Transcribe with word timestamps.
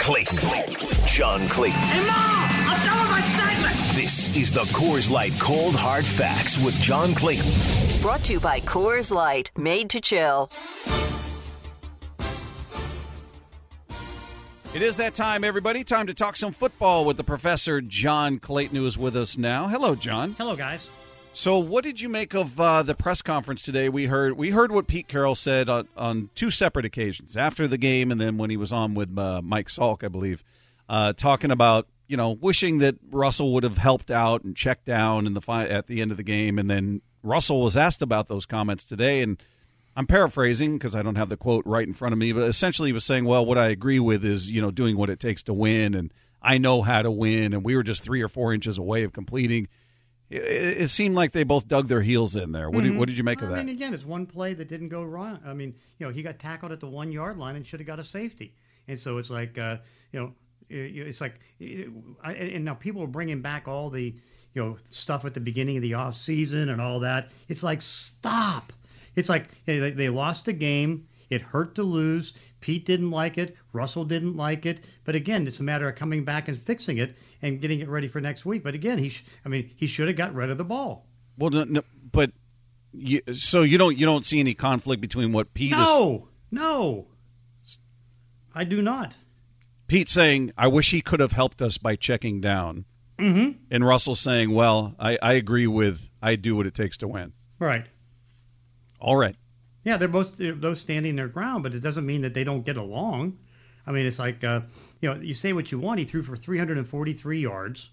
Clayton. 0.00 0.38
John 1.06 1.48
Clayton. 1.48 1.78
Hey, 1.78 2.06
Mom! 2.06 2.10
I'm 2.68 2.86
done 2.86 2.98
with 2.98 3.10
my 3.10 3.20
segment! 3.20 3.74
This 3.94 4.34
is 4.36 4.52
the 4.52 4.64
Coors 4.64 5.10
Light 5.10 5.32
Cold 5.38 5.74
Hard 5.74 6.04
Facts 6.04 6.58
with 6.58 6.74
John 6.80 7.14
Clayton. 7.14 7.50
Brought 8.02 8.20
to 8.24 8.34
you 8.34 8.40
by 8.40 8.60
Coors 8.60 9.10
Light, 9.10 9.50
made 9.56 9.90
to 9.90 10.00
chill. 10.00 10.50
It 14.74 14.82
is 14.82 14.96
that 14.96 15.14
time, 15.14 15.44
everybody. 15.44 15.84
Time 15.84 16.08
to 16.08 16.14
talk 16.14 16.36
some 16.36 16.52
football 16.52 17.04
with 17.04 17.16
the 17.16 17.24
professor, 17.24 17.80
John 17.80 18.38
Clayton, 18.40 18.76
who 18.76 18.86
is 18.86 18.98
with 18.98 19.16
us 19.16 19.38
now. 19.38 19.68
Hello, 19.68 19.94
John. 19.94 20.34
Hello, 20.36 20.56
guys. 20.56 20.88
So, 21.36 21.58
what 21.58 21.82
did 21.82 22.00
you 22.00 22.08
make 22.08 22.32
of 22.32 22.60
uh, 22.60 22.84
the 22.84 22.94
press 22.94 23.20
conference 23.20 23.62
today? 23.62 23.88
We 23.88 24.06
heard 24.06 24.38
we 24.38 24.50
heard 24.50 24.70
what 24.70 24.86
Pete 24.86 25.08
Carroll 25.08 25.34
said 25.34 25.68
on, 25.68 25.88
on 25.96 26.30
two 26.36 26.52
separate 26.52 26.84
occasions 26.84 27.36
after 27.36 27.66
the 27.66 27.76
game, 27.76 28.12
and 28.12 28.20
then 28.20 28.38
when 28.38 28.50
he 28.50 28.56
was 28.56 28.70
on 28.70 28.94
with 28.94 29.18
uh, 29.18 29.42
Mike 29.42 29.66
Salk, 29.66 30.04
I 30.04 30.08
believe, 30.08 30.44
uh, 30.88 31.12
talking 31.12 31.50
about 31.50 31.88
you 32.06 32.16
know 32.16 32.30
wishing 32.30 32.78
that 32.78 32.94
Russell 33.10 33.52
would 33.54 33.64
have 33.64 33.78
helped 33.78 34.12
out 34.12 34.44
and 34.44 34.54
checked 34.54 34.84
down 34.84 35.26
in 35.26 35.34
the 35.34 35.40
fi- 35.40 35.66
at 35.66 35.88
the 35.88 36.00
end 36.00 36.12
of 36.12 36.18
the 36.18 36.22
game, 36.22 36.56
and 36.56 36.70
then 36.70 37.02
Russell 37.24 37.62
was 37.62 37.76
asked 37.76 38.00
about 38.00 38.28
those 38.28 38.46
comments 38.46 38.84
today, 38.84 39.20
and 39.20 39.42
I'm 39.96 40.06
paraphrasing 40.06 40.78
because 40.78 40.94
I 40.94 41.02
don't 41.02 41.16
have 41.16 41.30
the 41.30 41.36
quote 41.36 41.66
right 41.66 41.86
in 41.86 41.94
front 41.94 42.12
of 42.12 42.18
me, 42.20 42.30
but 42.30 42.44
essentially 42.44 42.90
he 42.90 42.94
was 42.94 43.04
saying, 43.04 43.24
"Well, 43.24 43.44
what 43.44 43.58
I 43.58 43.70
agree 43.70 43.98
with 43.98 44.24
is 44.24 44.48
you 44.48 44.62
know 44.62 44.70
doing 44.70 44.96
what 44.96 45.10
it 45.10 45.18
takes 45.18 45.42
to 45.42 45.52
win, 45.52 45.94
and 45.96 46.14
I 46.40 46.58
know 46.58 46.82
how 46.82 47.02
to 47.02 47.10
win, 47.10 47.52
and 47.52 47.64
we 47.64 47.74
were 47.74 47.82
just 47.82 48.04
three 48.04 48.22
or 48.22 48.28
four 48.28 48.54
inches 48.54 48.78
away 48.78 49.02
of 49.02 49.12
completing." 49.12 49.66
It, 50.34 50.82
it 50.82 50.88
seemed 50.88 51.14
like 51.14 51.32
they 51.32 51.44
both 51.44 51.68
dug 51.68 51.88
their 51.88 52.02
heels 52.02 52.34
in 52.36 52.52
there. 52.52 52.68
What, 52.70 52.84
did, 52.84 52.96
what 52.96 53.08
did 53.08 53.16
you 53.18 53.24
make 53.24 53.40
of 53.42 53.48
that? 53.48 53.54
I 53.54 53.58
that? 53.58 53.66
mean, 53.66 53.74
again, 53.74 53.94
it's 53.94 54.04
one 54.04 54.26
play 54.26 54.54
that 54.54 54.68
didn't 54.68 54.88
go 54.88 55.02
wrong. 55.02 55.38
I 55.46 55.54
mean, 55.54 55.74
you 55.98 56.06
know, 56.06 56.12
he 56.12 56.22
got 56.22 56.38
tackled 56.38 56.72
at 56.72 56.80
the 56.80 56.88
one 56.88 57.12
yard 57.12 57.38
line 57.38 57.56
and 57.56 57.66
should 57.66 57.80
have 57.80 57.86
got 57.86 57.98
a 57.98 58.04
safety. 58.04 58.54
And 58.88 58.98
so 58.98 59.18
it's 59.18 59.30
like, 59.30 59.56
uh, 59.58 59.76
you 60.12 60.20
know, 60.20 60.32
it- 60.68 60.96
it's 61.08 61.20
like, 61.20 61.40
it- 61.60 61.88
I, 62.22 62.32
and 62.34 62.64
now 62.64 62.74
people 62.74 63.02
are 63.02 63.06
bringing 63.08 63.40
back 63.42 63.68
all 63.68 63.90
the, 63.90 64.14
you 64.54 64.64
know, 64.64 64.78
stuff 64.90 65.24
at 65.24 65.34
the 65.34 65.40
beginning 65.40 65.76
of 65.76 65.82
the 65.82 65.94
off 65.94 66.16
season 66.16 66.68
and 66.68 66.80
all 66.80 67.00
that. 67.00 67.30
It's 67.48 67.62
like, 67.62 67.82
stop. 67.82 68.72
It's 69.16 69.28
like 69.28 69.46
they, 69.64 69.90
they 69.90 70.08
lost 70.08 70.44
the 70.46 70.52
game. 70.52 71.06
It 71.34 71.42
hurt 71.42 71.74
to 71.74 71.82
lose. 71.82 72.32
Pete 72.60 72.86
didn't 72.86 73.10
like 73.10 73.36
it. 73.36 73.56
Russell 73.74 74.04
didn't 74.06 74.36
like 74.36 74.64
it. 74.64 74.84
But 75.04 75.14
again, 75.14 75.46
it's 75.46 75.60
a 75.60 75.62
matter 75.62 75.86
of 75.88 75.96
coming 75.96 76.24
back 76.24 76.48
and 76.48 76.58
fixing 76.58 76.96
it 76.98 77.16
and 77.42 77.60
getting 77.60 77.80
it 77.80 77.88
ready 77.88 78.08
for 78.08 78.20
next 78.20 78.46
week. 78.46 78.62
But 78.64 78.74
again, 78.74 78.96
he, 78.96 79.10
sh- 79.10 79.24
I 79.44 79.48
mean, 79.50 79.70
he 79.76 79.86
should 79.86 80.08
have 80.08 80.16
got 80.16 80.34
rid 80.34 80.48
of 80.48 80.56
the 80.56 80.64
ball. 80.64 81.06
Well, 81.36 81.50
no, 81.50 81.64
no, 81.64 81.82
but 82.12 82.30
you, 82.92 83.20
so 83.34 83.62
you 83.62 83.76
don't 83.76 83.98
you 83.98 84.06
don't 84.06 84.24
see 84.24 84.38
any 84.40 84.54
conflict 84.54 85.02
between 85.02 85.32
what 85.32 85.52
Pete 85.52 85.72
is 85.72 85.78
No, 85.78 86.28
no, 86.50 87.08
I 88.54 88.64
do 88.64 88.80
not. 88.80 89.16
Pete 89.88 90.08
saying, 90.08 90.52
"I 90.56 90.68
wish 90.68 90.90
he 90.92 91.00
could 91.02 91.20
have 91.20 91.32
helped 91.32 91.60
us 91.60 91.76
by 91.76 91.96
checking 91.96 92.40
down," 92.40 92.84
Mm-hmm. 93.18 93.58
and 93.70 93.84
Russell 93.84 94.14
saying, 94.14 94.52
"Well, 94.52 94.94
I, 94.98 95.18
I 95.20 95.32
agree 95.34 95.66
with 95.66 96.08
I 96.22 96.36
do 96.36 96.54
what 96.56 96.66
it 96.66 96.74
takes 96.74 96.96
to 96.98 97.08
win." 97.08 97.32
Right. 97.58 97.86
All 99.00 99.16
right. 99.16 99.36
Yeah, 99.84 99.98
they're 99.98 100.08
both 100.08 100.38
they're 100.38 100.54
both 100.54 100.78
standing 100.78 101.14
their 101.14 101.28
ground, 101.28 101.62
but 101.62 101.74
it 101.74 101.80
doesn't 101.80 102.06
mean 102.06 102.22
that 102.22 102.34
they 102.34 102.44
don't 102.44 102.64
get 102.64 102.76
along. 102.76 103.38
I 103.86 103.92
mean, 103.92 104.06
it's 104.06 104.18
like 104.18 104.42
uh, 104.42 104.62
you 105.00 105.10
know, 105.10 105.20
you 105.20 105.34
say 105.34 105.52
what 105.52 105.70
you 105.70 105.78
want. 105.78 105.98
He 105.98 106.06
threw 106.06 106.22
for 106.22 106.36
343 106.36 107.40
yards. 107.40 107.90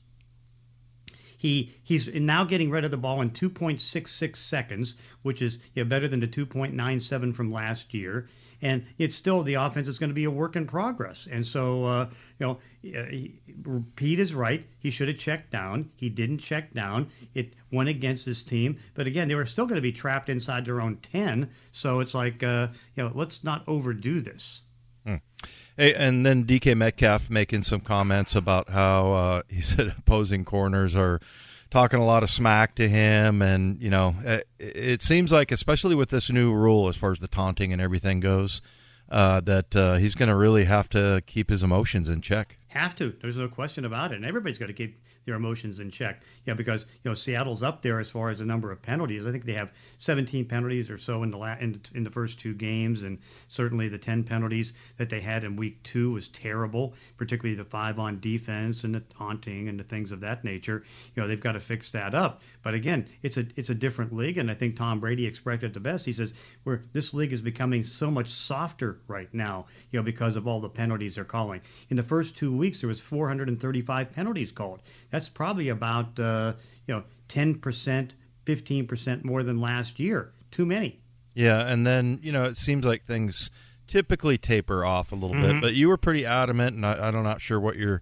He 1.41 1.73
he's 1.81 2.05
now 2.07 2.43
getting 2.43 2.69
rid 2.69 2.85
of 2.85 2.91
the 2.91 2.97
ball 2.97 3.19
in 3.21 3.31
2.66 3.31 4.37
seconds, 4.37 4.93
which 5.23 5.41
is 5.41 5.57
know, 5.83 5.89
better 5.89 6.07
than 6.07 6.19
the 6.19 6.27
2.97 6.27 7.33
from 7.33 7.51
last 7.51 7.95
year. 7.95 8.27
And 8.61 8.85
it's 8.99 9.15
still 9.15 9.41
the 9.41 9.55
offense 9.55 9.87
is 9.87 9.97
going 9.97 10.11
to 10.11 10.13
be 10.13 10.25
a 10.25 10.29
work 10.29 10.55
in 10.55 10.67
progress. 10.67 11.27
And 11.31 11.43
so 11.43 11.83
uh, 11.83 12.09
you 12.37 12.59
know, 12.85 13.83
Pete 13.95 14.19
is 14.19 14.35
right. 14.35 14.63
He 14.77 14.91
should 14.91 15.07
have 15.07 15.17
checked 15.17 15.49
down. 15.49 15.89
He 15.95 16.09
didn't 16.09 16.37
check 16.37 16.75
down. 16.75 17.09
It 17.33 17.55
went 17.71 17.89
against 17.89 18.23
his 18.23 18.43
team. 18.43 18.77
But 18.93 19.07
again, 19.07 19.27
they 19.27 19.33
were 19.33 19.47
still 19.47 19.65
going 19.65 19.77
to 19.77 19.81
be 19.81 19.91
trapped 19.91 20.29
inside 20.29 20.65
their 20.65 20.79
own 20.79 20.97
10. 20.97 21.49
So 21.71 22.01
it's 22.01 22.13
like 22.13 22.43
uh, 22.43 22.67
you 22.95 23.01
know, 23.01 23.11
let's 23.15 23.43
not 23.43 23.63
overdo 23.67 24.21
this. 24.21 24.61
Hey, 25.05 25.21
and 25.81 26.25
then 26.25 26.45
DK 26.45 26.77
Metcalf 26.77 27.29
making 27.29 27.63
some 27.63 27.81
comments 27.81 28.35
about 28.35 28.69
how 28.69 29.11
uh, 29.11 29.41
he 29.49 29.61
said 29.61 29.93
opposing 29.97 30.45
corners 30.45 30.95
are 30.95 31.19
talking 31.69 31.99
a 31.99 32.05
lot 32.05 32.21
of 32.21 32.29
smack 32.29 32.75
to 32.75 32.87
him, 32.87 33.41
and 33.41 33.81
you 33.81 33.89
know, 33.89 34.15
it, 34.23 34.47
it 34.59 35.01
seems 35.01 35.31
like, 35.31 35.51
especially 35.51 35.95
with 35.95 36.09
this 36.09 36.29
new 36.29 36.53
rule 36.53 36.87
as 36.87 36.97
far 36.97 37.11
as 37.11 37.19
the 37.19 37.27
taunting 37.27 37.71
and 37.73 37.81
everything 37.81 38.19
goes, 38.19 38.61
uh, 39.09 39.39
that 39.41 39.75
uh, 39.75 39.95
he's 39.95 40.15
going 40.15 40.29
to 40.29 40.35
really 40.35 40.65
have 40.65 40.89
to 40.89 41.23
keep 41.25 41.49
his 41.49 41.63
emotions 41.63 42.07
in 42.07 42.21
check. 42.21 42.57
Have 42.71 42.95
to. 42.95 43.13
There's 43.21 43.35
no 43.35 43.49
question 43.49 43.83
about 43.83 44.13
it. 44.13 44.15
And 44.15 44.25
everybody's 44.25 44.57
got 44.57 44.67
to 44.67 44.73
keep 44.73 44.97
their 45.25 45.35
emotions 45.35 45.81
in 45.81 45.91
check. 45.91 46.21
Yeah, 46.45 46.53
because 46.53 46.85
you 47.03 47.11
know 47.11 47.13
Seattle's 47.13 47.63
up 47.63 47.81
there 47.81 47.99
as 47.99 48.09
far 48.09 48.29
as 48.29 48.39
the 48.39 48.45
number 48.45 48.71
of 48.71 48.81
penalties. 48.81 49.25
I 49.25 49.31
think 49.33 49.43
they 49.43 49.53
have 49.53 49.73
17 49.99 50.45
penalties 50.45 50.89
or 50.89 50.97
so 50.97 51.21
in 51.23 51.31
the 51.31 51.37
la- 51.37 51.57
in, 51.59 51.81
in 51.93 52.05
the 52.05 52.09
first 52.09 52.39
two 52.39 52.53
games, 52.53 53.03
and 53.03 53.19
certainly 53.49 53.89
the 53.89 53.97
10 53.97 54.23
penalties 54.23 54.71
that 54.95 55.09
they 55.09 55.19
had 55.19 55.43
in 55.43 55.57
week 55.57 55.83
two 55.83 56.13
was 56.13 56.29
terrible. 56.29 56.93
Particularly 57.17 57.57
the 57.57 57.65
five 57.65 57.99
on 57.99 58.21
defense 58.21 58.85
and 58.85 58.95
the 58.95 59.01
taunting 59.01 59.67
and 59.67 59.77
the 59.77 59.83
things 59.83 60.13
of 60.13 60.21
that 60.21 60.45
nature. 60.45 60.85
You 61.13 61.21
know 61.21 61.27
they've 61.27 61.37
got 61.37 61.51
to 61.53 61.59
fix 61.59 61.91
that 61.91 62.15
up. 62.15 62.41
But 62.63 62.73
again, 62.73 63.09
it's 63.21 63.35
a 63.35 63.45
it's 63.57 63.69
a 63.69 63.75
different 63.75 64.15
league, 64.15 64.37
and 64.37 64.49
I 64.49 64.53
think 64.53 64.77
Tom 64.77 65.01
Brady 65.01 65.25
expressed 65.25 65.63
it 65.63 65.73
the 65.73 65.81
best. 65.81 66.05
He 66.05 66.13
says, 66.13 66.33
"Where 66.63 66.83
this 66.93 67.13
league 67.13 67.33
is 67.33 67.41
becoming 67.41 67.83
so 67.83 68.09
much 68.09 68.29
softer 68.29 69.01
right 69.09 69.31
now, 69.33 69.65
you 69.91 69.99
know, 69.99 70.03
because 70.03 70.37
of 70.37 70.47
all 70.47 70.61
the 70.61 70.69
penalties 70.69 71.15
they're 71.15 71.25
calling. 71.25 71.59
In 71.89 71.97
the 71.97 72.03
first 72.03 72.37
two 72.37 72.60
weeks, 72.61 72.79
there 72.79 72.87
was 72.87 73.01
435 73.01 74.11
penalties 74.13 74.51
called. 74.51 74.79
That's 75.09 75.27
probably 75.27 75.69
about 75.69 76.17
uh, 76.19 76.53
you 76.87 76.93
know 76.95 77.03
10 77.27 77.55
percent, 77.55 78.13
15 78.45 78.87
percent 78.87 79.25
more 79.25 79.43
than 79.43 79.59
last 79.59 79.99
year. 79.99 80.31
Too 80.51 80.65
many. 80.65 80.99
Yeah, 81.33 81.61
and 81.67 81.85
then 81.85 82.19
you 82.21 82.31
know, 82.31 82.43
it 82.43 82.57
seems 82.57 82.85
like 82.85 83.05
things 83.05 83.49
typically 83.87 84.37
taper 84.37 84.85
off 84.85 85.11
a 85.11 85.15
little 85.15 85.35
Mm-hmm. 85.35 85.51
bit, 85.59 85.61
but 85.61 85.73
you 85.73 85.89
were 85.89 85.97
pretty 85.97 86.25
adamant, 86.25 86.75
and 86.77 86.85
I, 86.85 86.93
I'm 86.93 87.23
not 87.23 87.41
sure 87.41 87.59
what 87.59 87.75
you're 87.77 88.01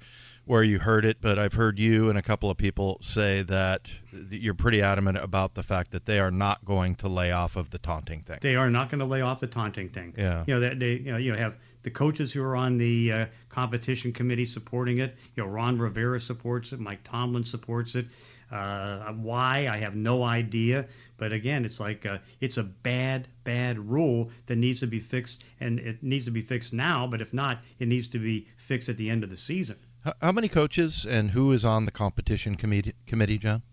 where 0.50 0.64
you 0.64 0.80
heard 0.80 1.06
it, 1.06 1.18
but 1.22 1.38
I've 1.38 1.54
heard 1.54 1.78
you 1.78 2.10
and 2.10 2.18
a 2.18 2.24
couple 2.24 2.50
of 2.50 2.58
people 2.58 2.98
say 3.04 3.44
that 3.44 3.92
you're 4.32 4.56
pretty 4.56 4.82
adamant 4.82 5.20
about 5.20 5.54
the 5.54 5.62
fact 5.62 5.92
that 5.92 6.08
they 6.08 6.18
are 6.18 6.32
not 6.32 6.66
going 6.66 6.96
to 6.96 7.08
lay 7.08 7.32
off 7.32 7.56
of 7.56 7.70
the 7.70 7.78
taunting 7.78 8.24
thing. 8.24 8.40
They 8.42 8.56
are 8.56 8.72
not 8.72 8.90
going 8.90 8.98
to 8.98 9.06
lay 9.06 9.22
off 9.22 9.40
the 9.42 9.46
taunting 9.46 9.90
thing. 9.90 10.16
Yeah. 10.18 10.44
You 10.48 10.56
know, 10.56 10.60
they, 10.60 10.74
they 10.74 10.92
you 10.94 11.12
know, 11.12 11.18
you 11.18 11.36
have 11.36 11.58
the 11.84 11.92
coaches 11.92 12.34
who 12.34 12.42
are 12.42 12.56
on 12.56 12.80
the 12.80 13.12
uh, 13.12 13.26
competition 13.50 14.12
committee 14.12 14.48
supporting 14.48 14.98
it. 14.98 15.16
You 15.36 15.44
know, 15.44 15.50
Ron 15.50 15.78
Rivera 15.78 16.20
supports 16.20 16.72
it. 16.72 16.80
Mike 16.80 17.04
Tomlin 17.04 17.46
supports 17.46 17.94
it. 17.94 18.08
Uh, 18.52 19.14
why 19.14 19.68
I 19.70 19.78
have 19.78 19.96
no 19.96 20.24
idea, 20.24 20.88
but 21.18 21.32
again, 21.32 21.64
it's 21.64 21.80
like 21.80 22.08
uh, 22.08 22.18
it's 22.42 22.58
a 22.58 22.64
bad, 22.64 23.28
bad 23.44 23.78
rule 23.78 24.32
that 24.48 24.56
needs 24.56 24.80
to 24.80 24.88
be 24.88 25.00
fixed, 25.00 25.44
and 25.60 25.78
it 25.78 26.02
needs 26.02 26.26
to 26.26 26.32
be 26.32 26.42
fixed 26.42 26.74
now. 26.74 27.06
But 27.06 27.22
if 27.22 27.32
not, 27.32 27.60
it 27.78 27.88
needs 27.88 28.08
to 28.08 28.18
be 28.18 28.48
fixed 28.58 28.90
at 28.90 28.98
the 28.98 29.08
end 29.08 29.24
of 29.24 29.30
the 29.30 29.38
season. 29.38 29.76
How 30.22 30.32
many 30.32 30.48
coaches 30.48 31.06
and 31.08 31.32
who 31.32 31.52
is 31.52 31.66
on 31.66 31.86
the 31.86 31.92
competition 31.92 32.56
committee, 32.56 32.94
committee 33.06 33.38
John? 33.38 33.64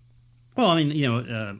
Well, 0.56 0.68
I 0.68 0.76
mean, 0.82 0.90
you 0.96 1.06
know, 1.06 1.18
uh, 1.20 1.54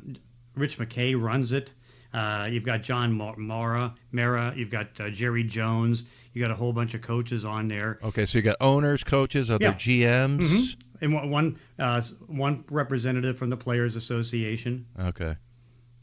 Rich 0.54 0.78
McKay 0.78 1.20
runs 1.20 1.52
it. 1.52 1.72
Uh, 2.12 2.48
you've 2.50 2.64
got 2.64 2.82
John 2.82 3.12
Mara, 3.12 3.94
Mara. 4.10 4.52
You've 4.56 4.70
got 4.70 4.88
uh, 4.98 5.10
Jerry 5.10 5.44
Jones. 5.44 6.04
You 6.32 6.42
got 6.42 6.50
a 6.50 6.54
whole 6.54 6.72
bunch 6.72 6.94
of 6.94 7.02
coaches 7.02 7.44
on 7.44 7.68
there, 7.68 7.98
Okay, 8.02 8.26
so 8.26 8.38
you 8.38 8.42
got 8.42 8.56
owners, 8.60 9.02
coaches, 9.04 9.50
other 9.50 9.64
Yeah. 9.64 9.74
GMs. 9.74 10.40
Mhm. 10.40 10.76
and 11.02 11.12
one 11.14 11.30
one, 11.30 11.56
uh, 11.78 12.00
one 12.26 12.64
representative 12.70 13.36
from 13.38 13.50
the 13.50 13.56
Players 13.56 13.96
Association. 13.96 14.86
Okay, 14.98 15.36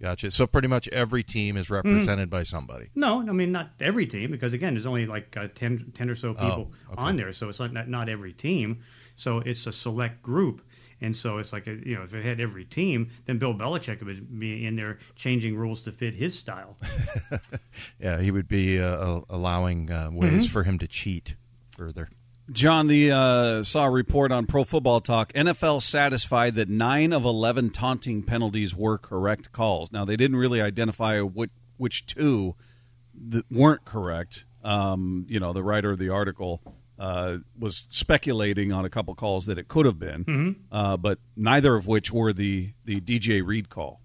gotcha. 0.04 0.30
So 0.30 0.46
pretty 0.46 0.68
much 0.68 0.88
every 0.90 1.24
team 1.24 1.58
is 1.58 1.70
represented 1.72 2.30
by 2.30 2.44
somebody. 2.44 2.90
No, 2.94 3.22
I 3.22 3.32
mean 3.32 3.52
not 3.52 3.72
every 3.80 4.06
team 4.06 4.30
because 4.30 4.54
again, 4.54 4.74
there's 4.76 4.86
only 4.86 5.06
like 5.08 5.36
uh, 5.36 5.48
10, 5.56 5.94
10 5.96 6.10
or 6.10 6.16
so 6.16 6.34
people 6.36 6.72
Oh, 6.90 6.92
okay. 6.94 7.02
on 7.02 7.18
there, 7.18 7.34
so 7.34 7.50
it's 7.50 7.60
not, 7.60 7.74
not 7.74 7.88
not 7.88 8.10
every 8.10 8.34
team. 8.34 8.84
So 9.16 9.40
it's 9.40 9.66
a 9.68 9.72
select 9.72 10.22
group, 10.22 10.62
and 11.02 11.16
so 11.16 11.38
it's 11.38 11.54
like 11.54 11.68
a, 11.68 11.74
you 11.86 11.96
know 11.96 12.02
if 12.04 12.14
it 12.14 12.24
had 12.26 12.40
every 12.42 12.66
team, 12.66 13.10
then 13.26 13.38
Bill 13.38 13.54
Belichick 13.54 14.04
would 14.04 14.40
be 14.40 14.66
in 14.66 14.76
there 14.76 15.00
changing 15.16 15.56
rules 15.56 15.82
to 15.84 15.92
fit 15.92 16.14
his 16.14 16.38
style. 16.38 16.78
Yeah, 18.00 18.20
he 18.20 18.32
would 18.32 18.48
be 18.48 18.80
uh, 18.80 18.86
uh, 18.88 19.22
allowing 19.30 19.90
uh, 19.92 20.10
ways 20.12 20.50
for 20.50 20.64
him 20.64 20.78
to 20.80 20.88
cheat 20.88 21.36
further. 21.78 22.10
John, 22.52 22.88
the 22.88 23.12
uh, 23.12 23.64
saw 23.64 23.86
a 23.86 23.90
report 23.90 24.32
on 24.32 24.46
Pro 24.46 24.64
Football 24.66 25.00
Talk. 25.00 25.32
NFL 25.34 25.82
satisfied 25.82 26.56
that 26.56 26.68
nine 26.70 27.14
of 27.14 27.24
eleven 27.24 27.70
taunting 27.70 28.22
penalties 28.22 28.76
were 28.76 28.98
correct 28.98 29.52
calls. 29.54 29.92
Now 29.92 30.04
they 30.04 30.18
didn't 30.18 30.36
really 30.38 30.62
identify 30.62 31.22
which, 31.22 31.52
which 31.78 32.06
two 32.06 32.56
that 33.30 33.46
weren't 33.50 33.86
correct. 33.86 34.46
Um, 34.64 35.26
you 35.30 35.40
know, 35.40 35.54
the 35.54 35.64
writer 35.64 35.92
of 35.92 35.98
the 36.00 36.10
article 36.10 36.62
uh, 37.00 37.38
was 37.58 37.86
speculating 37.90 38.72
on 38.74 38.84
a 38.86 38.90
couple 38.90 39.16
calls 39.16 39.46
that 39.46 39.58
it 39.58 39.68
could 39.70 39.86
have 39.86 40.00
been, 40.00 40.58
uh, 40.72 40.98
but 40.98 41.20
neither 41.38 41.76
of 41.76 41.88
which 41.88 42.12
were 42.12 42.34
the 42.34 42.74
the 42.84 43.00
DJ 43.00 43.46
Reed 43.46 43.70
call. 43.70 44.02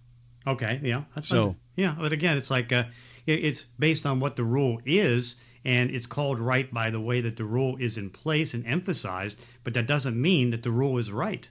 Okay, 0.46 0.80
yeah. 0.84 1.02
So- 1.22 1.46
fine. 1.46 1.56
yeah, 1.76 1.96
but 1.98 2.12
again, 2.12 2.36
it's 2.38 2.50
like 2.50 2.72
uh, 2.72 2.84
it, 3.26 3.44
it's 3.44 3.64
based 3.78 4.06
on 4.06 4.20
what 4.20 4.36
the 4.36 4.44
rule 4.44 4.80
is, 4.86 5.34
and 5.68 5.90
it's 5.90 6.06
called 6.06 6.38
right 6.40 6.72
by 6.72 6.88
the 6.90 7.00
way 7.00 7.20
that 7.20 7.36
the 7.36 7.44
rule 7.44 7.76
is 7.78 7.96
in 7.98 8.08
place 8.10 8.54
and 8.54 8.66
emphasized, 8.66 9.36
but 9.64 9.74
that 9.74 9.86
doesn't 9.86 10.20
mean 10.20 10.50
that 10.52 10.62
the 10.62 10.70
rule 10.70 10.96
is 10.98 11.10
right. 11.10 11.48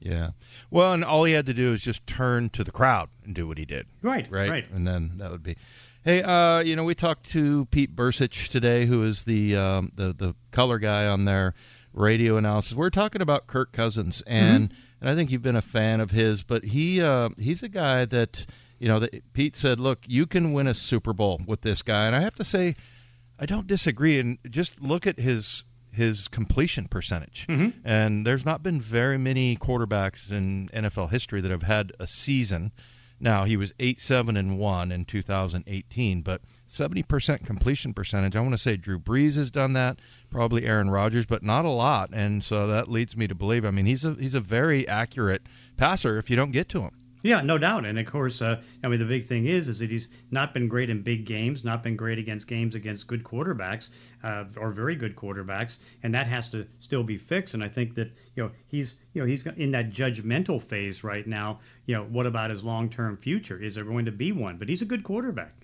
Yeah. 0.00 0.30
Well, 0.70 0.92
and 0.94 1.04
all 1.04 1.24
he 1.24 1.32
had 1.34 1.46
to 1.46 1.54
do 1.54 1.72
is 1.74 1.82
just 1.82 2.06
turn 2.06 2.48
to 2.50 2.64
the 2.64 2.72
crowd 2.72 3.08
and 3.24 3.34
do 3.34 3.46
what 3.46 3.58
he 3.58 3.64
did. 3.64 3.86
Right. 4.02 4.26
Right. 4.30 4.50
Right. 4.50 4.70
And 4.72 4.86
then 4.86 5.12
that 5.18 5.30
would 5.30 5.42
be. 5.42 5.56
Hey, 6.04 6.22
uh, 6.22 6.58
you 6.60 6.74
know, 6.74 6.82
we 6.82 6.96
talked 6.96 7.30
to 7.30 7.66
Pete 7.70 7.94
Bercich 7.94 8.48
today, 8.48 8.86
who 8.86 9.04
is 9.04 9.22
the 9.22 9.54
um, 9.56 9.92
the 9.94 10.12
the 10.12 10.34
color 10.50 10.78
guy 10.80 11.06
on 11.06 11.24
their 11.26 11.54
radio 11.92 12.36
analysis. 12.36 12.72
We're 12.72 12.90
talking 12.90 13.22
about 13.22 13.46
Kirk 13.46 13.70
Cousins, 13.72 14.22
and 14.26 14.70
Mm-hmm. 14.70 14.80
and 15.02 15.10
I 15.10 15.14
think 15.14 15.30
you've 15.30 15.42
been 15.42 15.54
a 15.56 15.62
fan 15.62 16.00
of 16.00 16.10
his, 16.10 16.42
but 16.42 16.64
he 16.64 17.00
uh, 17.00 17.28
he's 17.38 17.62
a 17.62 17.68
guy 17.68 18.04
that 18.06 18.46
you 18.80 18.88
know 18.88 18.98
that 18.98 19.32
Pete 19.34 19.54
said, 19.54 19.78
look, 19.78 20.00
you 20.08 20.26
can 20.26 20.52
win 20.52 20.66
a 20.66 20.74
Super 20.74 21.12
Bowl 21.12 21.40
with 21.46 21.60
this 21.60 21.82
guy, 21.82 22.06
and 22.08 22.16
I 22.16 22.20
have 22.22 22.34
to 22.36 22.44
say, 22.44 22.74
I 23.42 23.46
don't 23.46 23.66
disagree. 23.66 24.20
And 24.20 24.38
just 24.48 24.80
look 24.80 25.04
at 25.04 25.18
his 25.18 25.64
his 25.90 26.28
completion 26.28 26.86
percentage. 26.86 27.44
Mm-hmm. 27.48 27.80
And 27.84 28.24
there's 28.24 28.44
not 28.44 28.62
been 28.62 28.80
very 28.80 29.18
many 29.18 29.56
quarterbacks 29.56 30.30
in 30.30 30.70
NFL 30.72 31.10
history 31.10 31.40
that 31.40 31.50
have 31.50 31.64
had 31.64 31.92
a 31.98 32.06
season. 32.06 32.70
Now 33.18 33.42
he 33.42 33.56
was 33.56 33.72
eight 33.80 34.00
seven 34.00 34.36
and 34.36 34.60
one 34.60 34.92
in 34.92 35.04
2018, 35.04 36.22
but 36.22 36.40
70 36.66 37.02
percent 37.02 37.44
completion 37.44 37.92
percentage. 37.92 38.36
I 38.36 38.40
want 38.40 38.52
to 38.52 38.58
say 38.58 38.76
Drew 38.76 39.00
Brees 39.00 39.34
has 39.34 39.50
done 39.50 39.72
that, 39.72 39.98
probably 40.30 40.64
Aaron 40.64 40.90
Rodgers, 40.90 41.26
but 41.26 41.42
not 41.42 41.64
a 41.64 41.70
lot. 41.70 42.10
And 42.12 42.44
so 42.44 42.68
that 42.68 42.88
leads 42.88 43.16
me 43.16 43.26
to 43.26 43.34
believe. 43.34 43.64
I 43.64 43.72
mean, 43.72 43.86
he's 43.86 44.04
a 44.04 44.14
he's 44.14 44.34
a 44.34 44.40
very 44.40 44.86
accurate 44.86 45.42
passer 45.76 46.16
if 46.16 46.30
you 46.30 46.36
don't 46.36 46.52
get 46.52 46.68
to 46.70 46.82
him. 46.82 47.01
Yeah, 47.22 47.40
no 47.40 47.56
doubt. 47.56 47.86
And 47.86 47.98
of 47.98 48.06
course, 48.06 48.42
uh, 48.42 48.60
I 48.82 48.88
mean, 48.88 48.98
the 48.98 49.06
big 49.06 49.26
thing 49.26 49.46
is 49.46 49.68
is 49.68 49.78
that 49.78 49.90
he's 49.90 50.08
not 50.30 50.52
been 50.52 50.68
great 50.68 50.90
in 50.90 51.02
big 51.02 51.24
games, 51.24 51.64
not 51.64 51.82
been 51.82 51.96
great 51.96 52.18
against 52.18 52.48
games 52.48 52.74
against 52.74 53.06
good 53.06 53.22
quarterbacks 53.22 53.90
uh, 54.24 54.44
or 54.56 54.70
very 54.70 54.96
good 54.96 55.14
quarterbacks, 55.14 55.78
and 56.02 56.14
that 56.14 56.26
has 56.26 56.50
to 56.50 56.66
still 56.80 57.04
be 57.04 57.16
fixed. 57.16 57.54
And 57.54 57.62
I 57.62 57.68
think 57.68 57.94
that 57.94 58.10
you 58.34 58.42
know 58.42 58.50
he's 58.66 58.94
you 59.12 59.22
know 59.22 59.26
he's 59.26 59.46
in 59.46 59.70
that 59.72 59.90
judgmental 59.90 60.60
phase 60.60 61.04
right 61.04 61.26
now. 61.26 61.60
You 61.86 61.96
know, 61.96 62.04
what 62.04 62.26
about 62.26 62.50
his 62.50 62.64
long-term 62.64 63.16
future? 63.18 63.60
Is 63.62 63.76
there 63.76 63.84
going 63.84 64.06
to 64.06 64.12
be 64.12 64.32
one? 64.32 64.56
But 64.56 64.68
he's 64.68 64.82
a 64.82 64.86
good 64.86 65.04
quarterback. 65.04 65.54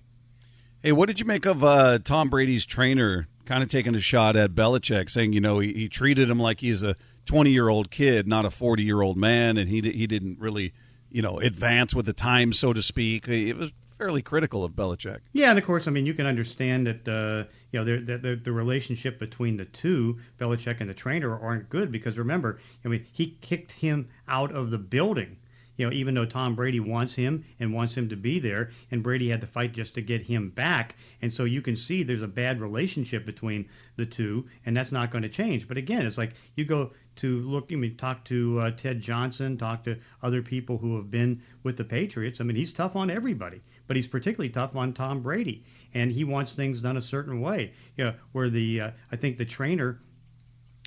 Hey, 0.81 0.93
what 0.93 1.07
did 1.07 1.19
you 1.19 1.27
make 1.27 1.45
of 1.45 1.65
uh, 1.65 1.99
Tom 1.99 2.29
Brady's 2.29 2.65
trainer 2.65 3.27
kind 3.47 3.65
of 3.65 3.69
taking 3.69 3.97
a 3.97 4.01
shot 4.01 4.37
at 4.37 4.53
Belichick, 4.53 5.11
saying, 5.11 5.33
you 5.33 5.41
know, 5.41 5.59
he, 5.59 5.73
he 5.73 5.89
treated 5.89 6.31
him 6.31 6.39
like 6.39 6.61
he's 6.61 6.85
a 6.85 6.95
20 7.25 7.51
year 7.51 7.69
old 7.69 7.91
kid, 7.91 8.29
not 8.29 8.45
a 8.45 8.51
40 8.51 8.85
year 8.85 9.01
old 9.01 9.17
man, 9.17 9.57
and 9.57 9.69
he, 9.69 9.81
he 9.81 10.07
didn't 10.07 10.39
really, 10.39 10.73
you 11.11 11.23
know, 11.23 11.39
advance 11.39 11.95
with 11.95 12.07
the 12.07 12.13
times, 12.13 12.59
so 12.59 12.73
to 12.73 12.83
speak. 12.83 13.29
It 13.29 13.57
was 13.57 13.73
fairly 13.99 14.23
critical 14.23 14.65
of 14.65 14.73
Belichick. 14.73 15.19
Yeah, 15.33 15.51
and 15.51 15.59
of 15.59 15.65
course, 15.65 15.89
I 15.89 15.91
mean, 15.91 16.07
you 16.07 16.15
can 16.15 16.27
understand 16.27 16.87
that 16.87 17.09
uh, 17.09 17.51
you 17.73 17.81
know 17.81 17.85
the 17.85 18.19
the 18.19 18.37
the 18.37 18.53
relationship 18.53 19.19
between 19.19 19.57
the 19.57 19.65
two, 19.67 20.19
Belichick 20.39 20.81
and 20.81 20.89
the 20.89 20.95
trainer, 20.95 21.39
aren't 21.39 21.69
good 21.69 21.91
because 21.91 22.17
remember, 22.17 22.59
I 22.85 22.89
mean, 22.89 23.05
he 23.13 23.37
kicked 23.41 23.73
him 23.73 24.09
out 24.29 24.53
of 24.55 24.71
the 24.71 24.79
building. 24.79 25.37
You 25.79 25.87
know, 25.87 25.93
even 25.93 26.15
though 26.15 26.27
Tom 26.27 26.57
Brady 26.57 26.81
wants 26.81 27.15
him 27.15 27.45
and 27.61 27.73
wants 27.73 27.97
him 27.97 28.09
to 28.09 28.17
be 28.17 28.41
there, 28.41 28.71
and 28.91 29.03
Brady 29.03 29.29
had 29.29 29.41
to 29.41 29.47
fight 29.47 29.73
just 29.73 29.95
to 29.95 30.03
get 30.03 30.21
him 30.21 30.51
back, 30.51 30.97
and 31.23 31.33
so 31.33 31.45
you 31.45 31.63
can 31.63 31.77
see 31.77 32.03
there's 32.03 32.21
a 32.21 32.29
bad 32.29 32.61
relationship 32.61 33.25
between 33.25 33.69
the 33.97 34.05
two, 34.05 34.45
and 34.67 34.77
that's 34.77 34.91
not 34.91 35.13
going 35.13 35.23
to 35.23 35.29
change. 35.29 35.69
But 35.69 35.77
again, 35.77 36.05
it's 36.05 36.19
like 36.19 36.33
you 36.57 36.65
go 36.65 36.91
to 37.17 37.41
look, 37.43 37.71
I 37.73 37.77
mean, 37.77 37.97
talk 37.97 38.25
to 38.25 38.59
uh, 38.59 38.71
Ted 38.73 39.01
Johnson, 39.01 39.57
talk 39.57 39.85
to 39.85 39.99
other 40.21 40.43
people 40.43 40.79
who 40.79 40.97
have 40.97 41.13
been 41.13 41.41
with 41.63 41.77
the 41.77 41.85
Patriots. 41.85 42.41
I 42.41 42.45
mean, 42.45 42.57
he's 42.57 42.73
tough 42.73 42.97
on 42.97 43.09
everybody, 43.09 43.61
but 43.87 43.97
he's 43.97 44.09
particularly 44.09 44.51
tough 44.51 44.75
on 44.75 44.93
Tom 44.93 45.23
Brady, 45.23 45.65
and 45.95 46.11
he 46.11 46.25
wants 46.25 46.55
things 46.55 46.81
done 46.81 46.97
a 46.97 47.03
certain 47.03 47.41
way. 47.41 47.73
You 47.97 48.05
know, 48.07 48.15
where 48.33 48.51
the 48.51 48.81
uh, 48.81 48.91
I 49.13 49.17
think 49.17 49.39
the 49.39 49.45
trainer 49.45 50.01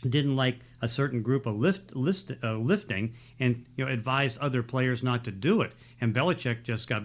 didn't 0.09 0.35
like 0.35 0.59
a 0.81 0.87
certain 0.87 1.21
group 1.21 1.45
of 1.45 1.55
lift, 1.55 1.95
list, 1.95 2.31
uh, 2.43 2.57
lifting 2.57 3.13
and 3.39 3.65
you 3.75 3.85
know 3.85 3.91
advised 3.91 4.37
other 4.39 4.63
players 4.63 5.03
not 5.03 5.23
to 5.25 5.31
do 5.31 5.61
it. 5.61 5.73
And 5.99 6.13
Belichick 6.13 6.63
just 6.63 6.87
got 6.87 7.03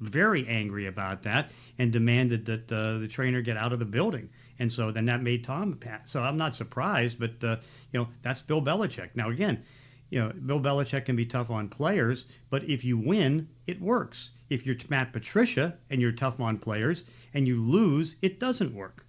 very 0.00 0.46
angry 0.48 0.86
about 0.86 1.22
that 1.22 1.50
and 1.78 1.92
demanded 1.92 2.44
that 2.46 2.72
uh, 2.72 2.98
the 2.98 3.08
trainer 3.08 3.40
get 3.40 3.56
out 3.56 3.72
of 3.72 3.78
the 3.78 3.84
building. 3.84 4.28
And 4.58 4.72
so 4.72 4.90
then 4.90 5.06
that 5.06 5.22
made 5.22 5.44
Tom 5.44 5.74
pat. 5.74 6.08
So 6.08 6.22
I'm 6.22 6.36
not 6.36 6.54
surprised, 6.56 7.18
but 7.18 7.42
uh, 7.42 7.56
you 7.92 8.00
know 8.00 8.08
that's 8.20 8.42
Bill 8.42 8.60
Belichick. 8.60 9.10
Now 9.14 9.30
again, 9.30 9.62
you 10.10 10.20
know 10.20 10.32
Bill 10.46 10.60
Belichick 10.60 11.06
can 11.06 11.16
be 11.16 11.26
tough 11.26 11.50
on 11.50 11.68
players, 11.68 12.26
but 12.50 12.64
if 12.68 12.84
you 12.84 12.98
win, 12.98 13.48
it 13.66 13.80
works. 13.80 14.30
If 14.50 14.66
you're 14.66 14.76
Matt 14.90 15.12
Patricia 15.14 15.78
and 15.88 16.00
you're 16.00 16.12
tough 16.12 16.40
on 16.40 16.58
players 16.58 17.04
and 17.32 17.48
you 17.48 17.62
lose, 17.62 18.16
it 18.20 18.38
doesn't 18.38 18.74
work. 18.74 19.06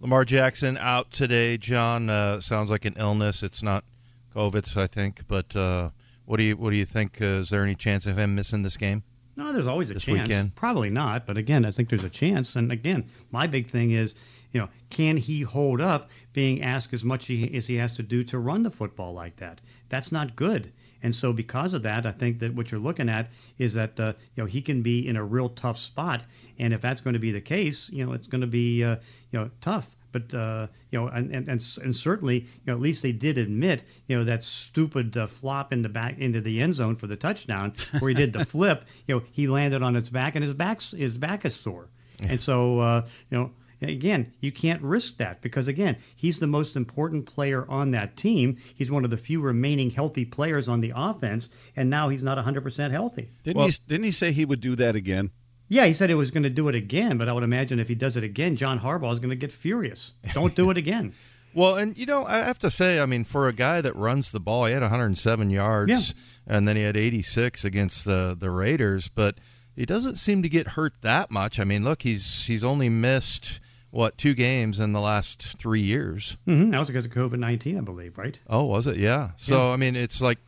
Lamar 0.00 0.24
Jackson 0.24 0.76
out 0.78 1.10
today, 1.10 1.56
John. 1.56 2.10
Uh, 2.10 2.40
sounds 2.40 2.70
like 2.70 2.84
an 2.84 2.94
illness. 2.98 3.42
It's 3.42 3.62
not 3.62 3.84
COVID, 4.34 4.76
I 4.76 4.86
think. 4.86 5.22
But 5.28 5.54
uh, 5.56 5.90
what 6.24 6.36
do 6.38 6.42
you 6.42 6.56
what 6.56 6.70
do 6.70 6.76
you 6.76 6.84
think? 6.86 7.18
Uh, 7.20 7.40
is 7.42 7.50
there 7.50 7.62
any 7.64 7.74
chance 7.74 8.06
of 8.06 8.18
him 8.18 8.34
missing 8.34 8.62
this 8.62 8.76
game? 8.76 9.02
No, 9.36 9.52
there's 9.52 9.66
always 9.66 9.90
a 9.90 9.94
This 9.94 10.04
chance. 10.04 10.28
weekend? 10.28 10.54
Probably 10.54 10.90
not, 10.90 11.26
but 11.26 11.36
again, 11.36 11.64
I 11.64 11.72
think 11.72 11.88
there's 11.88 12.04
a 12.04 12.10
chance. 12.10 12.54
And 12.54 12.70
again, 12.70 13.04
my 13.32 13.48
big 13.48 13.68
thing 13.68 13.90
is, 13.90 14.14
you 14.52 14.60
know, 14.60 14.68
can 14.90 15.16
he 15.16 15.40
hold 15.40 15.80
up 15.80 16.08
being 16.32 16.62
asked 16.62 16.94
as 16.94 17.02
much 17.02 17.28
as 17.30 17.66
he 17.66 17.74
has 17.74 17.92
to 17.96 18.02
do 18.04 18.22
to 18.24 18.38
run 18.38 18.62
the 18.62 18.70
football 18.70 19.12
like 19.12 19.34
that? 19.36 19.60
That's 19.88 20.12
not 20.12 20.36
good. 20.36 20.72
And 21.04 21.14
so 21.14 21.34
because 21.34 21.74
of 21.74 21.82
that, 21.82 22.06
I 22.06 22.10
think 22.10 22.38
that 22.38 22.54
what 22.54 22.72
you're 22.72 22.80
looking 22.80 23.10
at 23.10 23.28
is 23.58 23.74
that 23.74 24.00
uh, 24.00 24.14
you 24.34 24.42
know 24.42 24.46
he 24.46 24.62
can 24.62 24.80
be 24.80 25.06
in 25.06 25.16
a 25.16 25.22
real 25.22 25.50
tough 25.50 25.78
spot, 25.78 26.24
and 26.58 26.72
if 26.72 26.80
that's 26.80 27.02
going 27.02 27.12
to 27.12 27.20
be 27.20 27.30
the 27.30 27.42
case, 27.42 27.90
you 27.90 28.04
know, 28.04 28.14
it's 28.14 28.26
going 28.26 28.40
to 28.40 28.46
be 28.46 28.82
uh, 28.82 28.96
you 29.30 29.38
know 29.38 29.50
tough. 29.60 29.86
But 30.12 30.32
uh, 30.32 30.68
you 30.90 30.98
know, 30.98 31.08
and, 31.08 31.30
and 31.30 31.48
and 31.48 31.78
and 31.82 31.94
certainly, 31.94 32.40
you 32.40 32.48
know, 32.66 32.72
at 32.72 32.80
least 32.80 33.02
they 33.02 33.12
did 33.12 33.36
admit, 33.36 33.82
you 34.06 34.16
know, 34.16 34.24
that 34.24 34.44
stupid 34.44 35.14
uh, 35.14 35.26
flop 35.26 35.74
in 35.74 35.82
the 35.82 35.90
back 35.90 36.18
into 36.18 36.40
the 36.40 36.62
end 36.62 36.74
zone 36.74 36.96
for 36.96 37.06
the 37.06 37.16
touchdown, 37.16 37.74
where 37.98 38.08
he 38.08 38.14
did 38.14 38.32
the 38.32 38.46
flip. 38.46 38.84
You 39.06 39.16
know, 39.16 39.22
he 39.32 39.46
landed 39.46 39.82
on 39.82 39.92
his 39.92 40.08
back, 40.08 40.36
and 40.36 40.42
his 40.42 40.54
back 40.54 40.80
his 40.80 41.18
back 41.18 41.44
is 41.44 41.54
sore. 41.54 41.90
And 42.20 42.40
so, 42.40 42.78
uh, 42.78 43.06
you 43.28 43.36
know, 43.36 43.50
again, 43.90 44.32
you 44.40 44.52
can't 44.52 44.80
risk 44.82 45.16
that 45.18 45.40
because 45.42 45.68
again, 45.68 45.96
he's 46.16 46.38
the 46.38 46.46
most 46.46 46.76
important 46.76 47.26
player 47.26 47.66
on 47.68 47.90
that 47.92 48.16
team. 48.16 48.56
He's 48.74 48.90
one 48.90 49.04
of 49.04 49.10
the 49.10 49.16
few 49.16 49.40
remaining 49.40 49.90
healthy 49.90 50.24
players 50.24 50.68
on 50.68 50.80
the 50.80 50.92
offense, 50.94 51.48
and 51.76 51.90
now 51.90 52.08
he's 52.08 52.22
not 52.22 52.38
100% 52.38 52.90
healthy. 52.90 53.28
Didn't 53.44 53.56
Well- 53.58 53.66
he? 53.68 53.74
Didn't 53.88 54.04
he 54.04 54.10
say 54.12 54.32
he 54.32 54.44
would 54.44 54.60
do 54.60 54.76
that 54.76 54.94
again? 54.96 55.30
Yeah, 55.68 55.86
he 55.86 55.94
said 55.94 56.10
he 56.10 56.14
was 56.14 56.30
going 56.30 56.42
to 56.42 56.50
do 56.50 56.68
it 56.68 56.74
again, 56.74 57.16
but 57.16 57.28
I 57.28 57.32
would 57.32 57.42
imagine 57.42 57.78
if 57.78 57.88
he 57.88 57.94
does 57.94 58.16
it 58.18 58.22
again, 58.24 58.54
John 58.56 58.78
Harbaugh 58.80 59.12
is 59.14 59.18
going 59.18 59.30
to 59.30 59.36
get 59.36 59.50
furious. 59.50 60.12
Don't 60.34 60.54
do 60.54 60.70
it 60.70 60.76
again. 60.76 61.12
Well, 61.56 61.76
and 61.76 61.96
you 61.96 62.04
know, 62.04 62.26
I 62.26 62.38
have 62.38 62.58
to 62.58 62.70
say, 62.70 62.98
I 62.98 63.06
mean, 63.06 63.22
for 63.22 63.46
a 63.46 63.52
guy 63.52 63.80
that 63.80 63.94
runs 63.94 64.32
the 64.32 64.40
ball, 64.40 64.66
he 64.66 64.72
had 64.72 64.82
107 64.82 65.50
yards, 65.50 65.88
Yeah. 65.92 66.02
and 66.48 66.66
then 66.66 66.74
he 66.74 66.82
had 66.82 66.96
86 66.96 67.64
against 67.64 68.04
the 68.04 68.36
the 68.36 68.50
Raiders, 68.50 69.06
but 69.06 69.38
he 69.76 69.86
doesn't 69.86 70.16
seem 70.16 70.42
to 70.42 70.48
get 70.48 70.70
hurt 70.70 70.94
that 71.02 71.30
much. 71.30 71.60
I 71.60 71.64
mean, 71.64 71.84
look, 71.84 72.02
he's 72.02 72.46
he's 72.46 72.64
only 72.64 72.88
missed 72.88 73.60
what 73.94 74.18
two 74.18 74.34
games 74.34 74.78
in 74.80 74.92
the 74.92 75.00
last 75.00 75.56
three 75.58 75.80
years. 75.80 76.36
hmm 76.46 76.70
That 76.70 76.78
was 76.80 76.88
because 76.88 77.06
of 77.06 77.12
COVID 77.12 77.38
19, 77.38 77.78
I 77.78 77.80
believe, 77.80 78.18
right? 78.18 78.38
Oh, 78.48 78.64
was 78.64 78.86
it? 78.86 78.96
Yeah. 78.96 79.30
So 79.36 79.72
I 79.72 79.76
mean, 79.76 79.94
it's 79.96 80.20
like, 80.20 80.38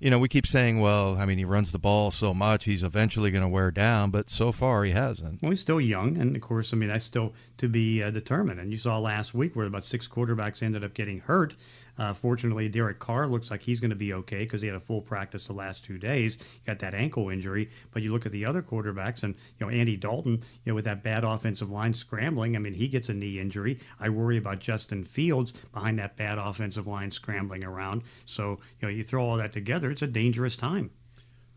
you 0.00 0.10
know, 0.10 0.18
we 0.18 0.28
keep 0.28 0.46
saying, 0.46 0.80
well, 0.80 1.16
I 1.16 1.24
mean, 1.24 1.38
he 1.38 1.44
runs 1.44 1.70
the 1.72 1.78
ball 1.78 2.10
so 2.10 2.34
much, 2.34 2.64
he's 2.64 2.82
eventually 2.82 3.30
going 3.30 3.42
to 3.42 3.48
wear 3.48 3.70
down, 3.70 4.10
but 4.10 4.28
so 4.28 4.52
far 4.52 4.84
he 4.84 4.90
hasn't. 4.90 5.40
Well, 5.40 5.50
he's 5.50 5.60
still 5.60 5.80
young, 5.80 6.18
and 6.18 6.34
of 6.36 6.42
course, 6.42 6.72
I 6.72 6.76
mean 6.76 6.88
that's 6.88 7.04
still 7.04 7.32
to 7.58 7.68
be 7.68 8.02
uh, 8.02 8.10
determined. 8.10 8.60
And 8.60 8.72
you 8.72 8.76
saw 8.78 8.98
last 8.98 9.32
week 9.34 9.54
where 9.56 9.66
about 9.66 9.84
six 9.84 10.08
quarterbacks 10.08 10.62
ended 10.62 10.82
up 10.84 10.92
getting 10.92 11.20
hurt. 11.20 11.54
Uh, 11.98 12.12
fortunately, 12.12 12.68
Derek 12.68 12.98
Carr 12.98 13.26
looks 13.26 13.50
like 13.50 13.62
he's 13.62 13.80
going 13.80 13.90
to 13.90 13.96
be 13.96 14.12
okay 14.14 14.44
because 14.44 14.60
he 14.60 14.66
had 14.66 14.76
a 14.76 14.80
full 14.80 15.00
practice 15.00 15.46
the 15.46 15.52
last 15.52 15.84
two 15.84 15.98
days. 15.98 16.34
He 16.34 16.66
got 16.66 16.78
that 16.80 16.94
ankle 16.94 17.30
injury, 17.30 17.70
but 17.92 18.02
you 18.02 18.12
look 18.12 18.26
at 18.26 18.32
the 18.32 18.44
other 18.44 18.62
quarterbacks, 18.62 19.22
and 19.22 19.34
you 19.58 19.66
know 19.66 19.70
Andy 19.70 19.96
Dalton, 19.96 20.42
you 20.64 20.72
know 20.72 20.74
with 20.74 20.84
that 20.84 21.02
bad 21.02 21.24
offensive 21.24 21.70
line 21.70 21.94
scrambling, 21.94 22.56
I 22.56 22.58
mean 22.58 22.74
he 22.74 22.88
gets 22.88 23.08
a 23.08 23.14
knee 23.14 23.38
injury. 23.38 23.80
I 23.98 24.08
worry 24.08 24.36
about 24.36 24.58
Justin 24.58 25.04
Fields 25.04 25.52
behind 25.72 25.98
that 25.98 26.16
bad 26.16 26.38
offensive 26.38 26.86
line 26.86 27.10
scrambling 27.10 27.64
around. 27.64 28.02
So 28.26 28.58
you 28.80 28.88
know 28.88 28.88
you 28.88 29.02
throw 29.02 29.24
all 29.24 29.36
that 29.38 29.52
together, 29.52 29.90
it's 29.90 30.02
a 30.02 30.06
dangerous 30.06 30.56
time. 30.56 30.90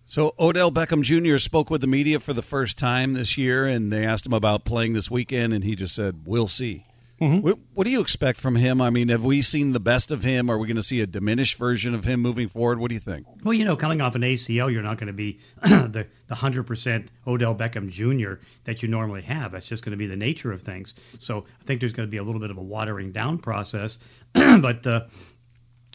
So 0.05 0.33
Odell 0.39 0.71
Beckham 0.71 1.03
Jr. 1.03 1.37
spoke 1.37 1.69
with 1.69 1.81
the 1.81 1.87
media 1.87 2.19
for 2.19 2.33
the 2.33 2.41
first 2.41 2.79
time 2.79 3.13
this 3.13 3.37
year, 3.37 3.67
and 3.67 3.91
they 3.91 4.03
asked 4.05 4.25
him 4.25 4.33
about 4.33 4.65
playing 4.65 4.93
this 4.93 5.11
weekend, 5.11 5.53
and 5.53 5.63
he 5.63 5.75
just 5.75 5.93
said, 5.93 6.21
"We'll 6.25 6.47
see." 6.47 6.85
What, 7.19 7.59
what 7.73 7.83
do 7.83 7.91
you 7.91 8.01
expect 8.01 8.39
from 8.39 8.55
him? 8.55 8.81
I 8.81 8.89
mean, 8.89 9.09
have 9.09 9.23
we 9.23 9.41
seen 9.41 9.73
the 9.73 9.79
best 9.79 10.09
of 10.09 10.23
him? 10.23 10.49
Are 10.49 10.57
we 10.57 10.67
going 10.67 10.77
to 10.77 10.83
see 10.83 11.01
a 11.01 11.07
diminished 11.07 11.57
version 11.57 11.93
of 11.93 12.05
him 12.05 12.21
moving 12.21 12.47
forward? 12.47 12.79
What 12.79 12.89
do 12.89 12.93
you 12.93 13.01
think? 13.01 13.27
Well, 13.43 13.53
you 13.53 13.65
know, 13.65 13.75
coming 13.75 13.99
off 13.99 14.15
an 14.15 14.21
ACL, 14.21 14.71
you're 14.71 14.81
not 14.81 14.97
going 14.97 15.07
to 15.07 15.13
be 15.13 15.39
the 15.61 16.07
the 16.27 16.35
hundred 16.35 16.63
percent 16.63 17.09
Odell 17.27 17.55
Beckham 17.55 17.89
Jr. 17.89 18.41
that 18.63 18.81
you 18.81 18.87
normally 18.87 19.21
have. 19.21 19.51
That's 19.51 19.67
just 19.67 19.83
going 19.83 19.91
to 19.91 19.97
be 19.97 20.07
the 20.07 20.15
nature 20.15 20.51
of 20.51 20.61
things. 20.61 20.93
So 21.19 21.45
I 21.59 21.63
think 21.65 21.79
there's 21.79 21.93
going 21.93 22.07
to 22.07 22.11
be 22.11 22.17
a 22.17 22.23
little 22.23 22.41
bit 22.41 22.51
of 22.51 22.57
a 22.57 22.63
watering 22.63 23.11
down 23.11 23.37
process, 23.37 23.97
but 24.33 24.85
uh, 24.87 25.05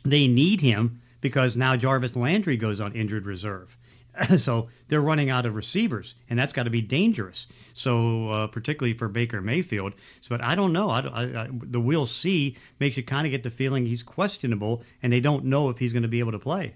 they 0.05 0.29
need 0.29 0.61
him 0.61 1.01
because 1.21 1.57
now 1.57 1.75
Jarvis 1.75 2.15
Landry 2.15 2.59
goes 2.59 2.81
on 2.81 2.93
injured 2.93 3.25
reserve. 3.25 3.77
so 4.39 4.69
they're 4.89 5.01
running 5.01 5.31
out 5.31 5.47
of 5.47 5.55
receivers, 5.55 6.15
and 6.29 6.39
that's 6.39 6.53
got 6.53 6.65
to 6.65 6.71
be 6.71 6.81
dangerous. 6.81 7.47
So 7.75 8.29
uh, 8.31 8.47
particularly 8.47 8.97
for 8.97 9.09
Baker 9.09 9.41
Mayfield. 9.41 9.95
So, 10.21 10.29
but 10.31 10.43
I 10.43 10.55
don't 10.55 10.73
know. 10.73 10.91
I, 10.91 11.01
I, 11.01 11.23
I, 11.23 11.49
the 11.53 11.81
we'll 11.81 12.07
see 12.07 12.57
makes 12.81 12.97
you 12.97 13.03
kind 13.03 13.27
of 13.27 13.31
get 13.31 13.43
the 13.43 13.51
feeling 13.51 13.87
he's 13.87 14.03
questionable, 14.03 14.83
and 15.03 15.13
they 15.13 15.21
don't 15.21 15.45
know 15.45 15.69
if 15.69 15.79
he's 15.79 15.93
going 15.93 16.03
to 16.03 16.09
be 16.09 16.21
able 16.21 16.33
to 16.33 16.39
play. 16.39 16.75